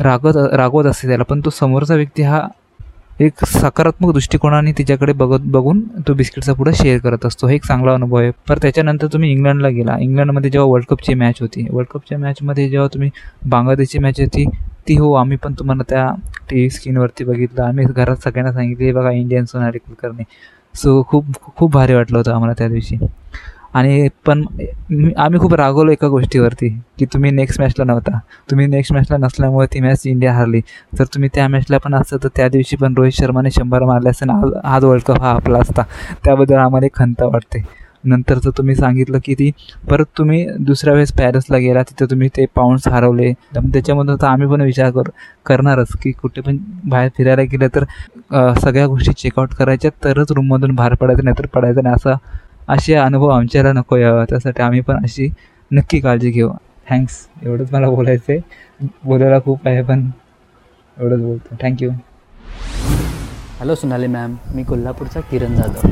रागवत 0.00 0.36
रागवत 0.54 0.86
असते 0.86 1.08
त्याला. 1.08 1.24
पण 1.24 1.40
तो 1.44 1.50
समोरचा 1.50 1.94
व्यक्ती 1.94 2.22
हा 2.22 2.40
एक 3.20 3.44
सकारात्मक 3.44 4.12
दृष्टिकोनाने 4.12 4.72
तिच्याकडे 4.72 5.12
बघत 5.12 5.44
बघून 5.44 5.80
तो 6.08 6.14
बिस्किटचा 6.14 6.52
पुढं 6.52 6.72
शेअर 6.72 6.98
करत 6.98 7.24
असतो. 7.26 7.46
हे 7.46 7.54
एक 7.54 7.64
चांगला 7.64 7.94
अनुभव 7.94 8.16
आहे. 8.16 8.30
पर 8.48 8.58
त्याच्यानंतर 8.58 9.06
तुम्ही 9.06 9.30
इंग्लंडला 9.32 9.68
गेला. 9.68 9.96
इंग्लंडमध्ये 10.00 10.50
जेव्हा 10.50 10.70
वर्ल्ड 10.70 10.86
कपची 10.88 11.14
मॅच 11.14 11.40
होती. 11.40 11.66
वर्ल्ड 11.70 11.88
कपच्या 11.92 12.18
मॅचमध्ये 12.18 12.68
जेव्हा 12.68 12.88
तुम्ही 12.94 13.10
बांगलादेशची 13.46 13.98
मॅच 13.98 14.20
होती 14.20 14.44
ती 14.88 14.96
हो 14.96 15.12
आम्ही 15.12 15.36
पण 15.36 15.54
तुम्हाला 15.58 15.82
त्या 15.88 16.06
टी 16.50 16.56
व्ही 16.56 16.70
स्क्रीनवरती 16.70 17.24
बघितलं. 17.24 17.62
आम्ही 17.62 17.86
घरात 17.86 18.16
सगळ्यांना 18.16 18.52
सांगितले 18.52 18.92
बघा 18.92 19.10
इंडियन 19.10 19.44
सोनारी 19.44 19.78
कुलकर्णी. 19.78 20.24
सो 20.74 21.02
खूप 21.08 21.24
खूप 21.56 21.72
भारी 21.72 21.94
वाटलं 21.94 22.18
होतं 22.18 22.32
आम्हाला 22.32 22.54
त्या 22.58 22.68
दिवशी. 22.68 22.96
आणि 23.74 24.08
पण 24.26 24.44
आम्ही 25.16 25.40
खूप 25.40 25.54
रागवलो 25.54 25.92
एका 25.92 26.08
गोष्टीवरती 26.08 26.68
की 26.98 27.06
तुम्ही 27.12 27.30
नेक्स्ट 27.30 27.60
मॅचला 27.60 27.84
नव्हता. 27.84 28.18
तुम्ही 28.50 28.66
नेक्स्ट 28.66 28.92
मॅचला 28.92 29.16
नसल्यामुळे 29.16 29.66
ती 29.74 29.80
मॅच 29.80 30.06
इंडिया 30.06 30.32
हरली. 30.34 30.60
तर 30.98 31.04
तुम्ही 31.14 31.28
त्या 31.34 31.48
मॅचला 31.48 31.78
पण 31.84 31.94
असतं 31.94 32.16
तर 32.24 32.28
त्या 32.36 32.48
दिवशी 32.48 32.76
पण 32.76 32.94
रोहित 32.96 33.12
शर्माने 33.18 33.50
शंभर 33.50 33.84
मारले 33.84 34.10
असते 34.10 34.30
आज 34.32 34.52
आज 34.64 34.84
वर्ल्ड 34.84 35.04
कप 35.06 35.20
हा 35.22 35.30
आपला 35.30 35.58
असता. 35.58 35.82
त्याबद्दल 36.24 36.56
आम्हाला 36.56 36.86
एक 36.86 36.96
खंत 36.96 37.22
वाटते. 37.22 37.62
नंतर 38.04 38.38
तर 38.44 38.50
तुम्ही 38.58 38.74
सांगितलं 38.74 39.18
की 39.24 39.34
ती 39.34 39.50
परत 39.90 40.04
तुम्ही 40.18 40.46
दुसऱ्या 40.66 40.92
वेळेस 40.94 41.12
पॅरिसला 41.12 41.58
गेला 41.58 41.82
तिथं 41.82 42.10
तुम्ही 42.10 42.28
ते 42.36 42.44
पाऊंड्स 42.56 42.86
हरवले. 42.88 43.32
त्याच्यामधून 43.54 44.16
तर 44.22 44.26
आम्ही 44.26 44.48
पण 44.48 44.60
विचार 44.60 44.90
कर 44.90 45.08
करणारच 45.46 45.92
की 46.02 46.12
कुठे 46.12 46.40
पण 46.40 46.56
बाहेर 46.84 47.10
फिरायला 47.16 47.42
गेलं 47.52 47.68
तर 47.74 47.84
सगळ्या 48.60 48.86
गोष्टी 48.86 49.12
चेकआउट 49.12 49.54
करायच्या 49.54 49.90
तरच 50.04 50.32
रूममधून 50.32 50.74
बाहेर 50.74 50.94
पडायचं 50.94 51.24
नाही 51.24 51.38
तर 51.38 51.46
पडायचं 51.54 51.82
नाही 51.82 51.94
असा 51.94 52.16
असे 52.68 52.94
अनुभव 52.94 53.28
आमच्याला 53.28 53.72
नको 53.72 53.96
यावं. 53.96 54.24
त्यासाठी 54.30 54.62
आम्ही 54.62 54.80
पण 54.80 55.04
अशी 55.04 55.28
नक्की 55.70 56.00
काळजी 56.00 56.30
घेऊ. 56.30 56.50
थँक्स 56.90 57.16
एवढंच 57.42 57.72
मला 57.72 57.88
बोलायचं 57.90 58.32
आहे 58.32 58.86
बोलायला 59.04 59.38
खूप 59.44 59.66
आहे 59.68 59.82
पण 59.82 60.08
एवढंच 60.96 61.20
बोलतो. 61.20 61.56
Thank you 61.62 61.90
hello 63.60 63.74
Sonali 63.74 64.06
ma'am 64.06 64.34
मी 64.54 64.62
कोल्हापूरचा 64.64 65.20
किरण 65.30 65.54
जाधव. 65.56 65.88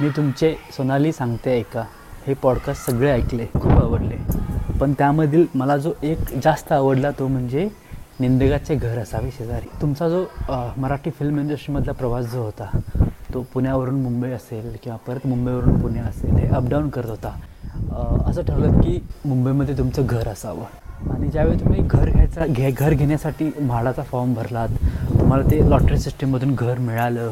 मी 0.00 0.08
तुमचे 0.16 0.54
सोनाली 0.76 1.12
सांगते 1.12 1.58
ऐका. 1.58 1.84
हे 2.26 2.34
पॉडकास्ट 2.42 2.90
सगळे 2.90 3.10
ऐकले 3.10 3.46
खूप 3.54 3.72
आवडले. 3.72 4.16
पण 4.80 4.92
त्यामधील 4.98 5.46
मला 5.54 5.76
जो 5.76 5.92
एक 6.02 6.18
जास्त 6.42 6.72
आवडला 6.72 7.10
तो 7.18 7.26
म्हणजे 7.28 7.68
निंदगाचे 8.20 8.74
घर 8.74 8.98
असावे 8.98 9.30
शेजारी. 9.38 9.68
तुमचा 9.82 10.08
जो 10.08 10.24
मराठी 10.76 11.10
फिल्म 11.18 11.40
इंडस्ट्रीमधला 11.40 11.92
प्रवास 11.92 12.32
जो 12.32 12.42
होता 12.42 12.78
तो 13.34 13.44
पुण्यावरून 13.52 14.00
मुंबई 14.02 14.30
असेल 14.30 14.76
किंवा 14.82 14.96
परत 15.06 15.26
मुंबईवरून 15.26 15.80
पुणे 15.80 16.00
असेल 16.00 16.36
हे 16.36 16.46
अपडाऊन 16.48 16.88
करत 16.88 17.10
होता. 17.10 17.34
असं 18.28 18.42
ठरलं 18.42 18.80
की 18.80 18.98
मुंबईमध्ये 19.24 19.76
तुमचं 19.78 20.06
घर 20.06 20.28
असावं. 20.28 20.64
आणि 21.12 21.28
ज्यावेळी 21.28 21.58
तुम्ही 21.60 21.82
घर 21.82 22.10
घ्यायचा 22.10 22.46
घे 22.46 22.70
घर 22.70 22.92
घेण्यासाठी 22.92 23.50
म्हाडाचा 23.60 24.02
फॉर्म 24.02 24.34
भरलात 24.34 24.68
तुम्हाला 25.10 25.50
ते 25.50 25.58
लॉटरी 25.70 25.98
सिस्टीममधून 25.98 26.54
घर 26.54 26.78
मिळालं. 26.78 27.30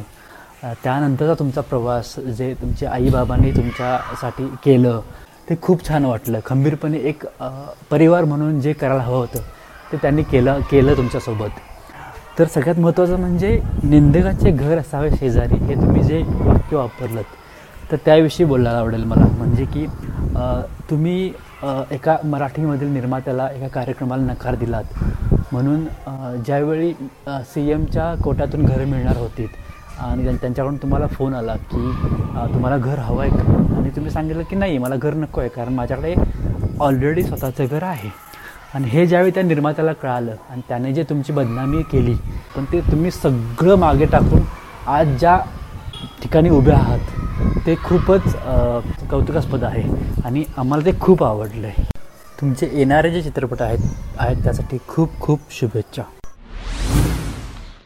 त्यानंतरचा 0.84 1.34
तुमचा 1.38 1.60
प्रवास 1.60 2.14
जे 2.36 2.52
तुमच्या 2.60 2.90
आईबाबांनी 2.92 3.50
तुमच्यासाठी 3.56 4.46
केलं 4.64 5.00
ते 5.48 5.54
खूप 5.62 5.86
छान 5.88 6.04
वाटलं. 6.04 6.40
खंबीरपणे 6.46 6.98
एक 7.08 7.24
परिवार 7.90 8.24
म्हणून 8.24 8.60
जे 8.60 8.72
करायला 8.72 9.02
हवं 9.02 9.18
होतं 9.18 9.40
ते 9.92 9.96
त्यांनी 9.96 10.22
केलं 10.22 10.60
केलं 10.70 10.96
तुमच्यासोबत. 10.96 11.50
तर 12.38 12.46
सगळ्यात 12.46 12.78
महत्त्वाचं 12.80 13.18
म्हणजे 13.20 13.58
निंदकाचे 13.82 14.50
घर 14.50 14.78
असावे 14.78 15.10
शेजारी 15.10 15.54
हे 15.64 15.74
तुम्ही 15.74 16.02
जे 16.02 16.22
वाक्य 16.40 16.76
वापरलं 16.76 17.22
तर 17.90 17.96
त्याविषयी 18.04 18.46
बोलायला 18.46 18.78
आवडेल 18.78 19.04
मला. 19.04 19.26
म्हणजे 19.38 19.64
की 19.64 19.86
तुम्ही 20.90 21.32
एका 21.92 22.16
मराठीमधील 22.24 22.88
निर्मात्याला 22.92 23.48
एका 23.56 23.68
कार्यक्रमाला 23.74 24.22
नकार 24.24 24.54
दिलात. 24.54 24.84
म्हणून 25.52 25.84
ज्यावेळी 26.44 26.92
सी 27.52 27.68
एमच्या 27.70 28.14
कोट्यातून 28.24 28.64
घरं 28.64 28.86
मिळणार 28.88 29.16
होती 29.16 29.46
आणि 30.00 30.24
त्यांच्याकडून 30.24 30.76
तुम्हाला 30.82 31.06
फोन 31.12 31.34
आला 31.34 31.54
की 31.72 31.90
तुम्हाला 32.52 32.76
घर 32.76 32.98
हवं 32.98 33.22
आहे 33.22 33.30
का? 33.30 33.76
आणि 33.78 33.90
तुम्ही 33.96 34.10
सांगितलं 34.12 34.42
की 34.50 34.56
नाही 34.56 34.78
मला 34.78 34.96
घर 34.96 35.14
नको 35.14 35.40
आहे 35.40 35.48
कारण 35.56 35.74
माझ्याकडे 35.74 36.14
ऑलरेडी 36.80 37.22
स्वतःचं 37.22 37.64
घर 37.66 37.82
आहे. 37.82 38.08
आणि 38.74 38.88
हे 38.88 39.06
ज्यावेळी 39.06 39.30
त्या 39.30 39.42
निर्मात्याला 39.42 39.92
कळालं 39.92 40.34
आणि 40.50 40.60
त्याने 40.68 40.92
जे 40.92 41.02
तुमची 41.02 41.32
बदनामी 41.32 41.82
केली 41.82 42.14
पण 42.56 42.64
ते 42.64 42.80
तुम्ही 42.80 43.10
सगळं 43.10 43.76
मागे 43.76 44.04
टाकून 44.04 44.42
आज 44.86 45.16
ज्या 45.18 45.38
ठिकाणी 46.22 46.50
उभे 46.50 46.72
आहात 46.72 47.66
ते 47.66 47.74
खूपच 47.84 48.34
कौतुकास्पद 49.10 49.64
आहे 49.64 49.82
आणि 50.24 50.44
आम्हाला 50.56 50.84
ते 50.84 50.98
खूप 51.00 51.24
आवडलं 51.24 51.66
आहे 51.66 51.84
तुमचे 52.40 52.68
येणारे 52.72 53.10
जे 53.10 53.22
चित्रपट 53.22 53.62
आहेत 53.62 54.18
आहेत 54.18 54.42
त्यासाठी 54.44 54.78
खूप 54.88 55.20
खूप 55.20 55.40
शुभेच्छा. 55.50 56.02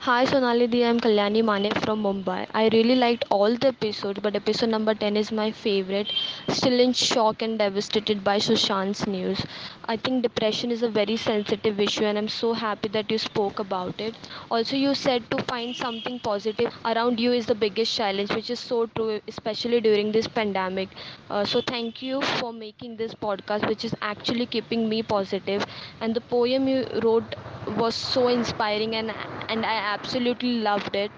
Hi 0.04 0.24
Sonali 0.26 0.66
Di, 0.66 0.84
I'm 0.84 1.00
Kalyani 1.00 1.42
Mane 1.42 1.70
from 1.80 2.02
Mumbai. 2.02 2.46
I 2.52 2.68
really 2.74 2.94
liked 2.94 3.24
all 3.30 3.54
the 3.56 3.68
episodes, 3.68 4.20
but 4.20 4.36
episode 4.36 4.68
number 4.68 4.94
10 4.94 5.16
is 5.16 5.32
my 5.32 5.50
favorite. 5.50 6.12
Still 6.48 6.78
in 6.78 6.92
shock 6.92 7.40
and 7.40 7.58
devastated 7.58 8.22
by 8.22 8.36
Sushant's 8.38 9.06
news. 9.06 9.46
I 9.86 9.96
think 9.96 10.22
depression 10.24 10.70
is 10.70 10.82
a 10.82 10.90
very 10.90 11.16
sensitive 11.16 11.80
issue, 11.80 12.04
and 12.04 12.18
I'm 12.18 12.28
so 12.28 12.52
happy 12.52 12.88
that 12.88 13.10
you 13.10 13.16
spoke 13.16 13.60
about 13.60 13.98
it. 13.98 14.14
Also, 14.50 14.76
you 14.76 14.94
said 14.94 15.30
to 15.30 15.42
find 15.44 15.74
something 15.74 16.18
positive 16.18 16.74
around 16.84 17.18
you 17.18 17.32
is 17.32 17.46
the 17.46 17.54
biggest 17.54 17.94
challenge, 17.96 18.34
which 18.34 18.50
is 18.50 18.60
so 18.60 18.86
true, 18.88 19.20
especially 19.28 19.80
during 19.80 20.12
this 20.12 20.26
pandemic. 20.26 20.90
Uh, 21.30 21.44
so, 21.44 21.62
thank 21.62 22.02
you 22.02 22.20
for 22.22 22.52
making 22.52 22.96
this 22.96 23.14
podcast, 23.14 23.66
which 23.68 23.84
is 23.84 23.94
actually 24.02 24.46
keeping 24.46 24.88
me 24.88 25.02
positive. 25.02 25.64
And 26.00 26.14
the 26.14 26.20
poem 26.20 26.68
you 26.68 26.86
wrote 27.02 27.36
was 27.68 27.94
so 27.94 28.28
inspiring, 28.28 28.94
and 28.94 29.12
and 29.48 29.66
I 29.66 29.76
absolutely 29.94 30.60
loved 30.60 30.96
it. 30.96 31.10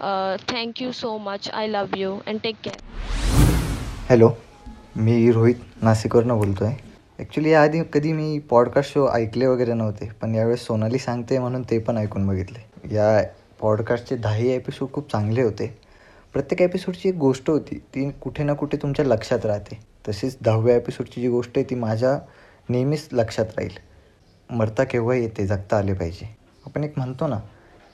Uh, 0.00 0.38
thank 0.46 0.80
you 0.80 0.92
so 0.92 1.18
much. 1.18 1.50
I 1.52 1.66
love 1.66 1.96
you 1.96 2.22
and 2.26 2.42
take 2.42 2.62
care. 2.62 2.80
Hello 4.10 4.28
मी 4.96 5.30
रोहित 5.32 5.54
नाशिकवरनं 5.82 6.38
बोलतो 6.38 6.64
आहे 6.64 6.76
actually 7.18 7.50
याआधी 7.50 7.82
कधी 7.92 8.12
मी 8.12 8.38
podcast 8.50 8.92
show 8.94 9.08
ऐकले 9.14 9.46
वगैरे 9.46 9.72
नव्हते 9.72 10.08
पण 10.20 10.34
यावेळेस 10.34 10.66
सोनाली 10.66 10.98
सांगते 10.98 11.38
म्हणून 11.38 11.62
ते 11.70 11.78
पण 11.78 11.96
ऐकून 11.98 12.26
बघितले 12.26 12.94
या 12.94 13.10
पॉडकास्टचे 13.60 14.16
दहाही 14.16 14.50
एपिसोड 14.50 14.92
खूप 14.92 15.10
चांगले 15.12 15.42
होते 15.42 15.66
प्रत्येक 16.32 16.62
एपिसोडची 16.62 17.08
एक 17.08 17.14
गोष्ट 17.14 17.50
होती 17.50 17.78
ती 17.94 18.08
कुठे 18.20 18.44
ना 18.44 18.52
कुठे 18.52 18.76
तुमच्या 18.76 19.04
लक्षात 19.04 19.46
राहते 19.46 19.78
तसेच 20.08 20.36
दहाव्या 20.40 20.76
एपिसोडची 20.76 21.20
जी 21.20 21.28
गोष्ट 21.28 21.50
आहे 21.56 21.70
ती 21.70 21.74
माझ्या 21.74 22.18
नेहमीच 22.68 23.08
लक्षात 23.12 23.46
राहील 23.56 23.76
मरता 24.50 24.84
केव्हा 24.84 25.14
येते 25.16 25.46
जगता 25.46 25.76
आले 25.78 25.92
पाहिजे. 25.92 26.26
आपण 26.66 26.84
एक 26.84 26.92
म्हणतो 26.96 27.26
ना 27.26 27.38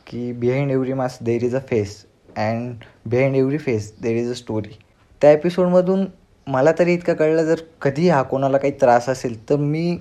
की 0.07 0.33
behind 0.33 0.71
every 0.71 0.93
mask 0.93 1.19
there 1.23 1.45
is 1.45 1.55
a 1.57 1.61
face 1.71 1.97
and 2.37 2.85
behind 3.07 3.37
every 3.37 3.59
face 3.59 3.93
there 4.03 4.17
is 4.17 4.31
a 4.31 4.35
story 4.35 4.79
त्या 5.23 5.31
एपिसोडमधून 5.33 6.05
मला 6.47 6.73
तरी 6.79 6.95
इतकं 6.95 7.15
कळलं 7.15 7.45
जर 7.45 7.61
कधी 7.83 8.09
हा 8.09 8.23
कोणाला 8.23 8.59
काही 8.59 8.73
त्रास 8.81 9.09
असेल 9.09 9.39
तर 9.51 9.57
मी 9.57 9.97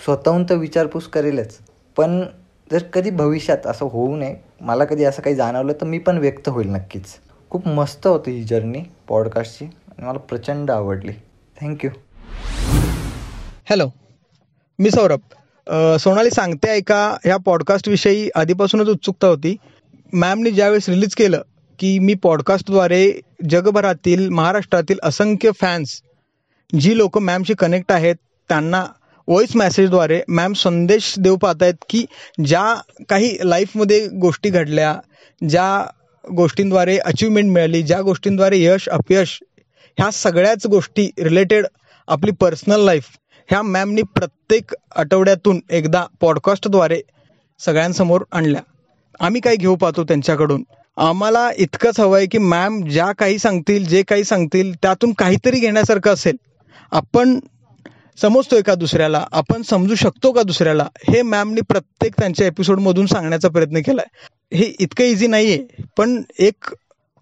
स्वतःहून 0.00 0.44
तर 0.50 0.56
विचारपूस 0.56 1.06
करेलच. 1.08 1.58
पण 1.96 2.20
जर 2.70 2.82
कधी 2.92 3.10
भविष्यात 3.10 3.66
असं 3.66 3.86
होऊ 3.86 4.16
नये 4.16 4.34
मला 4.60 4.84
कधी 4.84 5.04
असं 5.04 5.22
काही 5.22 5.36
जाणवलं 5.36 5.72
तर 5.72 5.86
मी 5.86 5.98
पण 5.98 6.18
व्यक्त 6.18 6.48
होईल 6.48 6.68
नक्कीच. 6.68 7.04
खूप 7.50 7.66
मस्त 7.68 8.06
होती 8.06 8.30
ही 8.30 8.42
जर्नी 8.44 8.82
पॉडकास्टची 9.08 9.64
आणि 9.64 10.06
मला 10.06 10.18
प्रचंड 10.18 10.70
आवडली. 10.70 11.12
थँक्यू 11.56 11.90
हॅलो 13.70 13.88
मी 14.78 14.90
सौरभ. 14.90 15.20
सोनाली 15.68 16.30
सांगते 16.30 16.68
ऐका 16.68 17.16
ह्या 17.24 17.36
पॉडकास्टविषयी 17.36 18.28
आधीपासूनच 18.34 18.88
उत्सुकता 18.88 19.26
होती. 19.26 19.56
मॅमने 20.12 20.50
ज्यावेळेस 20.50 20.88
रिलीज 20.88 21.14
केलं 21.14 21.42
की 21.78 21.98
मी 21.98 22.14
पॉडकास्टद्वारे 22.14 23.20
जगभरातील 23.50 24.28
महाराष्ट्रातील 24.28 24.98
असंख्य 25.02 25.50
फॅन्स 25.60 26.00
जी 26.80 26.96
लोक 26.96 27.18
मॅमशी 27.18 27.54
कनेक्ट 27.54 27.92
आहेत 27.92 28.16
त्यांना 28.48 28.84
व्हॉइस 29.28 29.56
मॅसेजद्वारे 29.56 30.20
मॅम 30.28 30.52
संदेश 30.52 31.14
देऊ 31.18 31.36
पाहत 31.36 31.62
आहेत 31.62 31.84
की 31.88 32.04
ज्या 32.46 32.74
काही 33.08 33.36
लाईफमध्ये 33.44 34.06
गोष्टी 34.08 34.50
घडल्या 34.50 34.94
ज्या 35.48 35.84
गोष्टींद्वारे 36.24 36.96
अचिव्हमेंट 36.98 37.50
मिळाली 37.52 37.82
ज्या 37.82 38.00
गोष्टींद्वारे 38.00 38.62
यश 38.62 38.88
अपयश 38.88 39.38
ह्या 39.98 40.10
सगळ्याच 40.10 40.66
गोष्टी 40.66 41.10
रिलेटेड 41.18 41.66
आपली 42.08 42.30
पर्सनल 42.30 42.80
लाईफ 42.80 43.04
ह्या 43.48 43.62
मॅमनी 43.62 44.02
प्रत्येक 44.02 44.74
आठवड्यातून 44.96 45.60
एकदा 45.70 46.04
पॉडकास्टद्वारे 46.20 47.00
सगळ्यांसमोर 47.60 48.22
आणल्या. 48.32 48.60
आम्ही 49.20 49.40
काय 49.40 49.56
घेऊ 49.56 49.76
पाहतो 49.76 50.04
त्यांच्याकडून? 50.04 50.62
आम्हाला 50.96 51.50
इतकंच 51.56 52.00
हवं 52.00 52.16
आहे 52.16 52.26
की 52.26 52.38
मॅम 52.38 52.80
ज्या 52.82 53.12
काही 53.12 53.38
सांगतील 53.38 53.86
जे 53.86 54.02
काही 54.02 54.24
सांगतील 54.24 54.74
त्यातून 54.74 55.12
काहीतरी 55.12 55.60
घेण्यासारखं 55.60 56.12
असेल. 56.12 56.36
आपण 56.92 57.38
समजतोय 58.18 58.62
का 58.62 58.74
दुसऱ्याला? 58.74 59.24
आपण 59.32 59.62
समजू 59.62 59.94
शकतो 59.94 60.32
का 60.32 60.42
दुसऱ्याला? 60.42 60.86
हे 61.08 61.22
मॅमनी 61.22 61.60
प्रत्येक 61.60 62.12
त्यांच्या 62.18 62.46
एपिसोडमधून 62.46 63.06
सांगण्याचा 63.06 63.48
प्रयत्न 63.48 63.80
केलाय. 63.80 64.06
हे 64.56 64.72
इतकं 64.80 65.04
इझी 65.04 65.26
नाही 65.26 65.52
आहे 65.52 65.82
पण 65.96 66.22
एक 66.38 66.74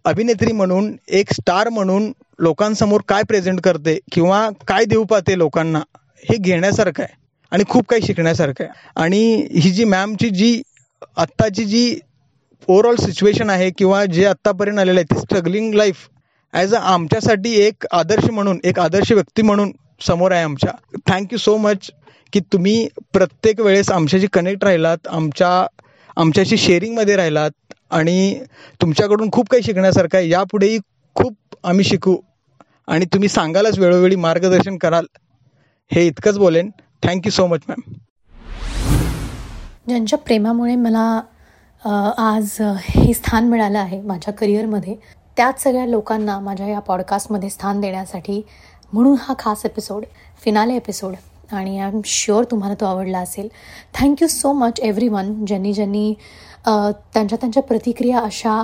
अभिनेत्री 0.05 0.53
म्हणून 0.53 0.97
एक 1.09 1.33
स्टार 1.33 1.69
म्हणून 1.69 2.13
लोकांसमोर 2.39 3.01
काय 3.09 3.23
प्रेझेंट 3.23 3.61
करते 3.61 3.99
किंवा 4.13 4.49
काय 4.69 4.85
देऊ 4.85 5.05
पाहते 5.05 5.39
लोकांना? 5.39 5.81
हे 6.25 6.37
घेण्यासारखं 6.37 7.03
आहे 7.03 7.15
आणि 7.53 7.65
खूप 7.69 7.87
काही 7.89 8.03
शिकण्यासारखं 8.03 8.65
आहे. 8.65 8.73
आणि 8.97 9.47
ही 9.55 9.71
जी 9.71 9.85
मॅमची 9.85 10.31
जी 10.31 10.61
आत्ताची 11.17 11.65
जी 11.65 11.99
ओव्हरऑल 12.69 12.97
सिच्युएशन 12.97 13.51
आहे 13.51 13.71
किंवा 13.79 14.05
जे 14.05 14.25
आत्तापर्यंत 14.27 14.79
आलेलं 14.79 15.01
आहे 15.01 15.15
ती 15.15 15.21
स्ट्रगलिंग 15.21 15.75
लाईफ 15.75 16.09
ॲज 16.55 16.75
अ 16.75 16.79
आमच्यासाठी 16.85 17.55
एक 17.57 17.87
आदर्श 17.93 18.31
म्हणून 18.31 18.59
एक 18.65 18.79
आदर्श 18.81 19.13
व्यक्ती 19.13 19.43
म्हणून 19.43 19.73
समोर 20.07 20.33
आहे 20.33 20.43
आमच्या. 20.43 20.73
थँक्यू 21.07 21.39
सो 21.39 21.57
मच 21.57 21.91
की 22.33 22.41
तुम्ही 22.53 22.87
प्रत्येक 23.13 23.61
वेळेस 23.61 23.91
आमच्याशी 23.91 24.27
कनेक्ट 24.33 24.65
राहिलात 24.65 25.09
आमच्या 25.09 25.67
आमच्याशी 26.17 26.57
शेअरिंगमध्ये 26.57 27.17
राहिलात 27.17 27.73
आणि 27.91 28.41
तुमच्याकडून 28.81 29.31
खूप 29.33 29.49
काही 29.49 29.63
शिकण्यासारखं 29.63 30.19
आहे. 30.19 30.29
यापुढेही 30.29 30.79
खूप 31.17 31.57
आम्ही 31.65 31.85
शिकू 31.85 32.17
आणि 32.89 33.05
तुम्ही 33.05 33.29
सांगालच 33.29 33.79
वेळोवेळी 33.79 34.17
मार्गदर्शन 34.17 34.77
कराल. 34.79 35.07
हे 35.91 36.07
इतकंच 36.07 36.37
बोलेन. 36.37 36.71
थँक्यू 37.03 37.31
सो 37.33 37.47
मच 37.47 37.61
मॅम 37.69 37.81
ज्यांच्या 39.89 40.19
प्रेमामुळे 40.19 40.75
मला 40.77 41.05
आज 42.19 42.57
हे 42.81 43.13
स्थान 43.15 43.49
मिळालं 43.49 43.79
आहे 43.79 44.01
माझ्या 44.03 44.33
करिअरमध्ये 44.35 44.95
त्याच 45.37 45.63
सगळ्या 45.63 45.87
लोकांना 45.87 46.39
माझ्या 46.41 46.67
या 46.67 46.79
पॉडकास्टमध्ये 46.81 47.51
स्थान 47.51 47.81
देण्यासाठी 47.81 48.41
म्हणून 48.93 49.17
हा 49.21 49.35
खास 49.39 49.65
एपिसोड 49.65 50.05
फिनाले 50.45 50.77
एपिसोड 50.77 51.15
आणि 51.53 51.79
आय 51.79 51.89
एम 51.89 52.01
शुअर 52.05 52.45
तुम्हाला 52.51 52.75
तो 52.81 52.87
आवडला 52.87 53.19
असेल. 53.19 53.49
Thank you 53.95 54.29
so 54.29 54.53
much 54.53 54.81
everyone 55.09 55.45
ज्यांनी 55.47 55.73
ज्यांनी 55.73 56.13
त्यांच्या 56.67 57.39
त्यांच्या 57.41 57.63
प्रतिक्रिया 57.63 58.21
अशा 58.21 58.63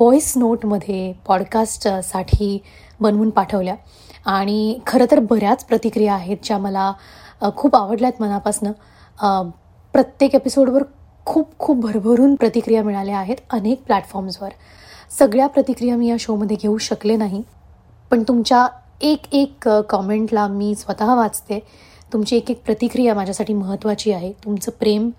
व्हॉइस 0.00 0.32
नोटमध्ये 0.36 1.12
पॉडकास्टसाठी 1.26 2.58
बनवून 3.00 3.30
पाठवल्या. 3.30 3.74
आणि 4.24 4.78
खरं 4.86 5.04
तर 5.10 5.18
बऱ्याच 5.18 5.64
प्रतिक्रिया 5.64 6.14
आहेत 6.14 6.36
ज्या 6.42 6.58
मला 6.58 6.92
खूप 7.40 7.56
खूप 7.56 7.76
आवडल्यात 7.76 8.12
मनापासनं. 8.20 8.72
प्रत्येक 9.92 10.34
एपिसोडवर 10.34 10.82
खूप 11.24 11.58
खूप 11.58 11.76
भरभरून 11.76 12.34
प्रतिक्रिया 12.34 12.82
मिळाल्या 12.82 13.18
आहेत 13.18 13.36
अनेक 13.50 13.82
प्लॅटफॉर्म्सवर. 13.82 14.48
सगळ्या 15.18 15.46
प्रतिक्रिया 15.46 15.96
मी 15.96 16.08
या 16.08 16.16
शोमध्ये 16.20 16.56
घेऊ 16.62 16.78
शकले 16.78 17.16
नाही. 17.16 17.42
पण 18.10 18.22
तुमच्या 18.22 18.66
एक 19.00 19.22
एक 19.32 19.68
कॉमेंटला 19.68 20.46
मी 20.48 20.74
स्वतः 20.74 21.14
वाचते. 21.14 21.58
तुमची 22.12 22.36
एक 22.36 22.50
एक 22.50 22.62
प्रतिक्रिया 22.64 23.14
माझ्यासाठी 23.14 23.54
महत्त्वाची 23.54 24.12
आहे. 24.12 24.32
तुमचं 24.44 24.70
प्रेम 24.80 25.10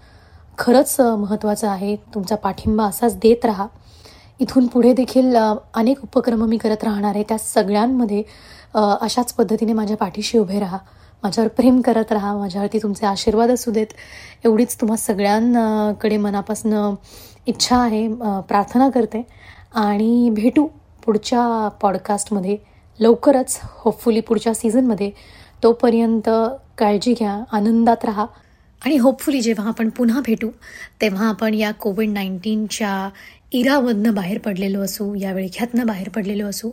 खरंच 0.58 0.96
महत्त्वाचं 1.00 1.68
आहे. 1.68 1.96
तुमचा 1.96 2.36
पाठिंबा 2.36 2.86
असाच 2.86 3.16
देत 3.18 3.46
राहा. 3.46 3.68
इथून 4.40 4.68
पुढे 4.68 4.94
देखील 4.94 5.36
अनेक 5.74 6.04
उपक्रम 6.04 6.46
मी 6.46 6.58
करत 6.58 6.84
राहणार 6.84 7.16
आहे. 7.16 7.24
त्या 7.30 7.38
सगळ्यांमध्ये 7.38 8.24
अशाच 8.76 9.34
पद्धतीने 9.34 9.74
माझ्या 9.74 9.98
पाठीशी 9.98 10.38
उभे 10.38 10.60
राहा. 10.60 10.78
माझ्यावर 11.24 11.48
प्रेम 11.48 11.82
करत 11.82 12.12
राहा. 12.12 12.38
माझ्यावरती 12.38 12.80
तुमचे 12.84 13.06
आशीर्वाद 13.06 13.52
असू 13.52 13.72
देत. 13.72 13.88
एवढीच 14.46 14.76
तुम्हा 14.76 14.98
सगळ्यांकडे 14.98 16.18
मनापासून 16.18 16.96
इच्छा 17.46 17.78
आहे. 17.78 18.08
प्रार्थना 18.48 18.90
करते. 18.90 19.26
आणि 19.76 20.30
भेटू 20.30 20.68
पुढच्या 21.06 21.70
पॉडकास्टमध्ये 21.82 22.58
लवकरच 23.00 23.60
होपफुली 23.64 24.20
पुढच्या 24.20 24.54
सीझनमध्ये 24.54 25.12
तोपर्यंत 25.64 26.30
काळजी 26.78 27.14
घ्या. 27.14 27.44
आनंदात 27.52 28.06
राहा. 28.06 28.26
आणि 28.86 28.98
होपफुली 28.98 29.42
जेव्हा 29.42 29.68
आपण 29.68 29.90
पुन्हा 29.90 30.22
भेटू 30.26 30.50
तेव्हा 31.02 31.30
आपण 31.30 31.54
या 31.54 31.72
कोविड 31.72 32.10
नाईन्टीनच्या 32.10 33.10
इरामधनं 33.52 34.14
बाहेर 34.14 34.40
पडलेलो 34.40 34.82
असू 34.82 35.16
या 35.16 35.34
विळख्यातनं 35.34 35.86
बाहेर 35.86 36.10
पडलेलो 36.10 36.48
असू 36.48 36.72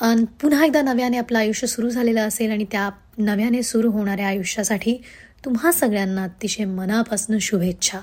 आणि 0.00 0.24
पुन्हा 0.24 0.64
एकदा 0.64 0.82
नव्याने 0.82 1.16
आपलं 1.16 1.38
आयुष्य 1.38 1.66
सुरू 1.66 1.90
झालेलं 1.90 2.28
असेल 2.28 2.50
आणि 2.50 2.64
त्या 2.64 2.90
नव्याने 3.18 3.62
सुरू 3.62 3.90
होणाऱ्या 3.90 4.26
आयुष्यासाठी 4.26 4.96
तुम्हा 5.44 5.72
सगळ्यांना 5.72 6.24
अतिशय 6.24 6.64
मनापासून 6.64 7.38
शुभेच्छा. 7.38 7.98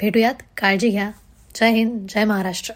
भेटूयात 0.00 0.34
काळजी 0.56 0.88
घ्या. 0.88 1.10
जय 1.60 1.70
हिंद 1.70 2.06
जय 2.08 2.24
महाराष्ट्र. 2.24 2.74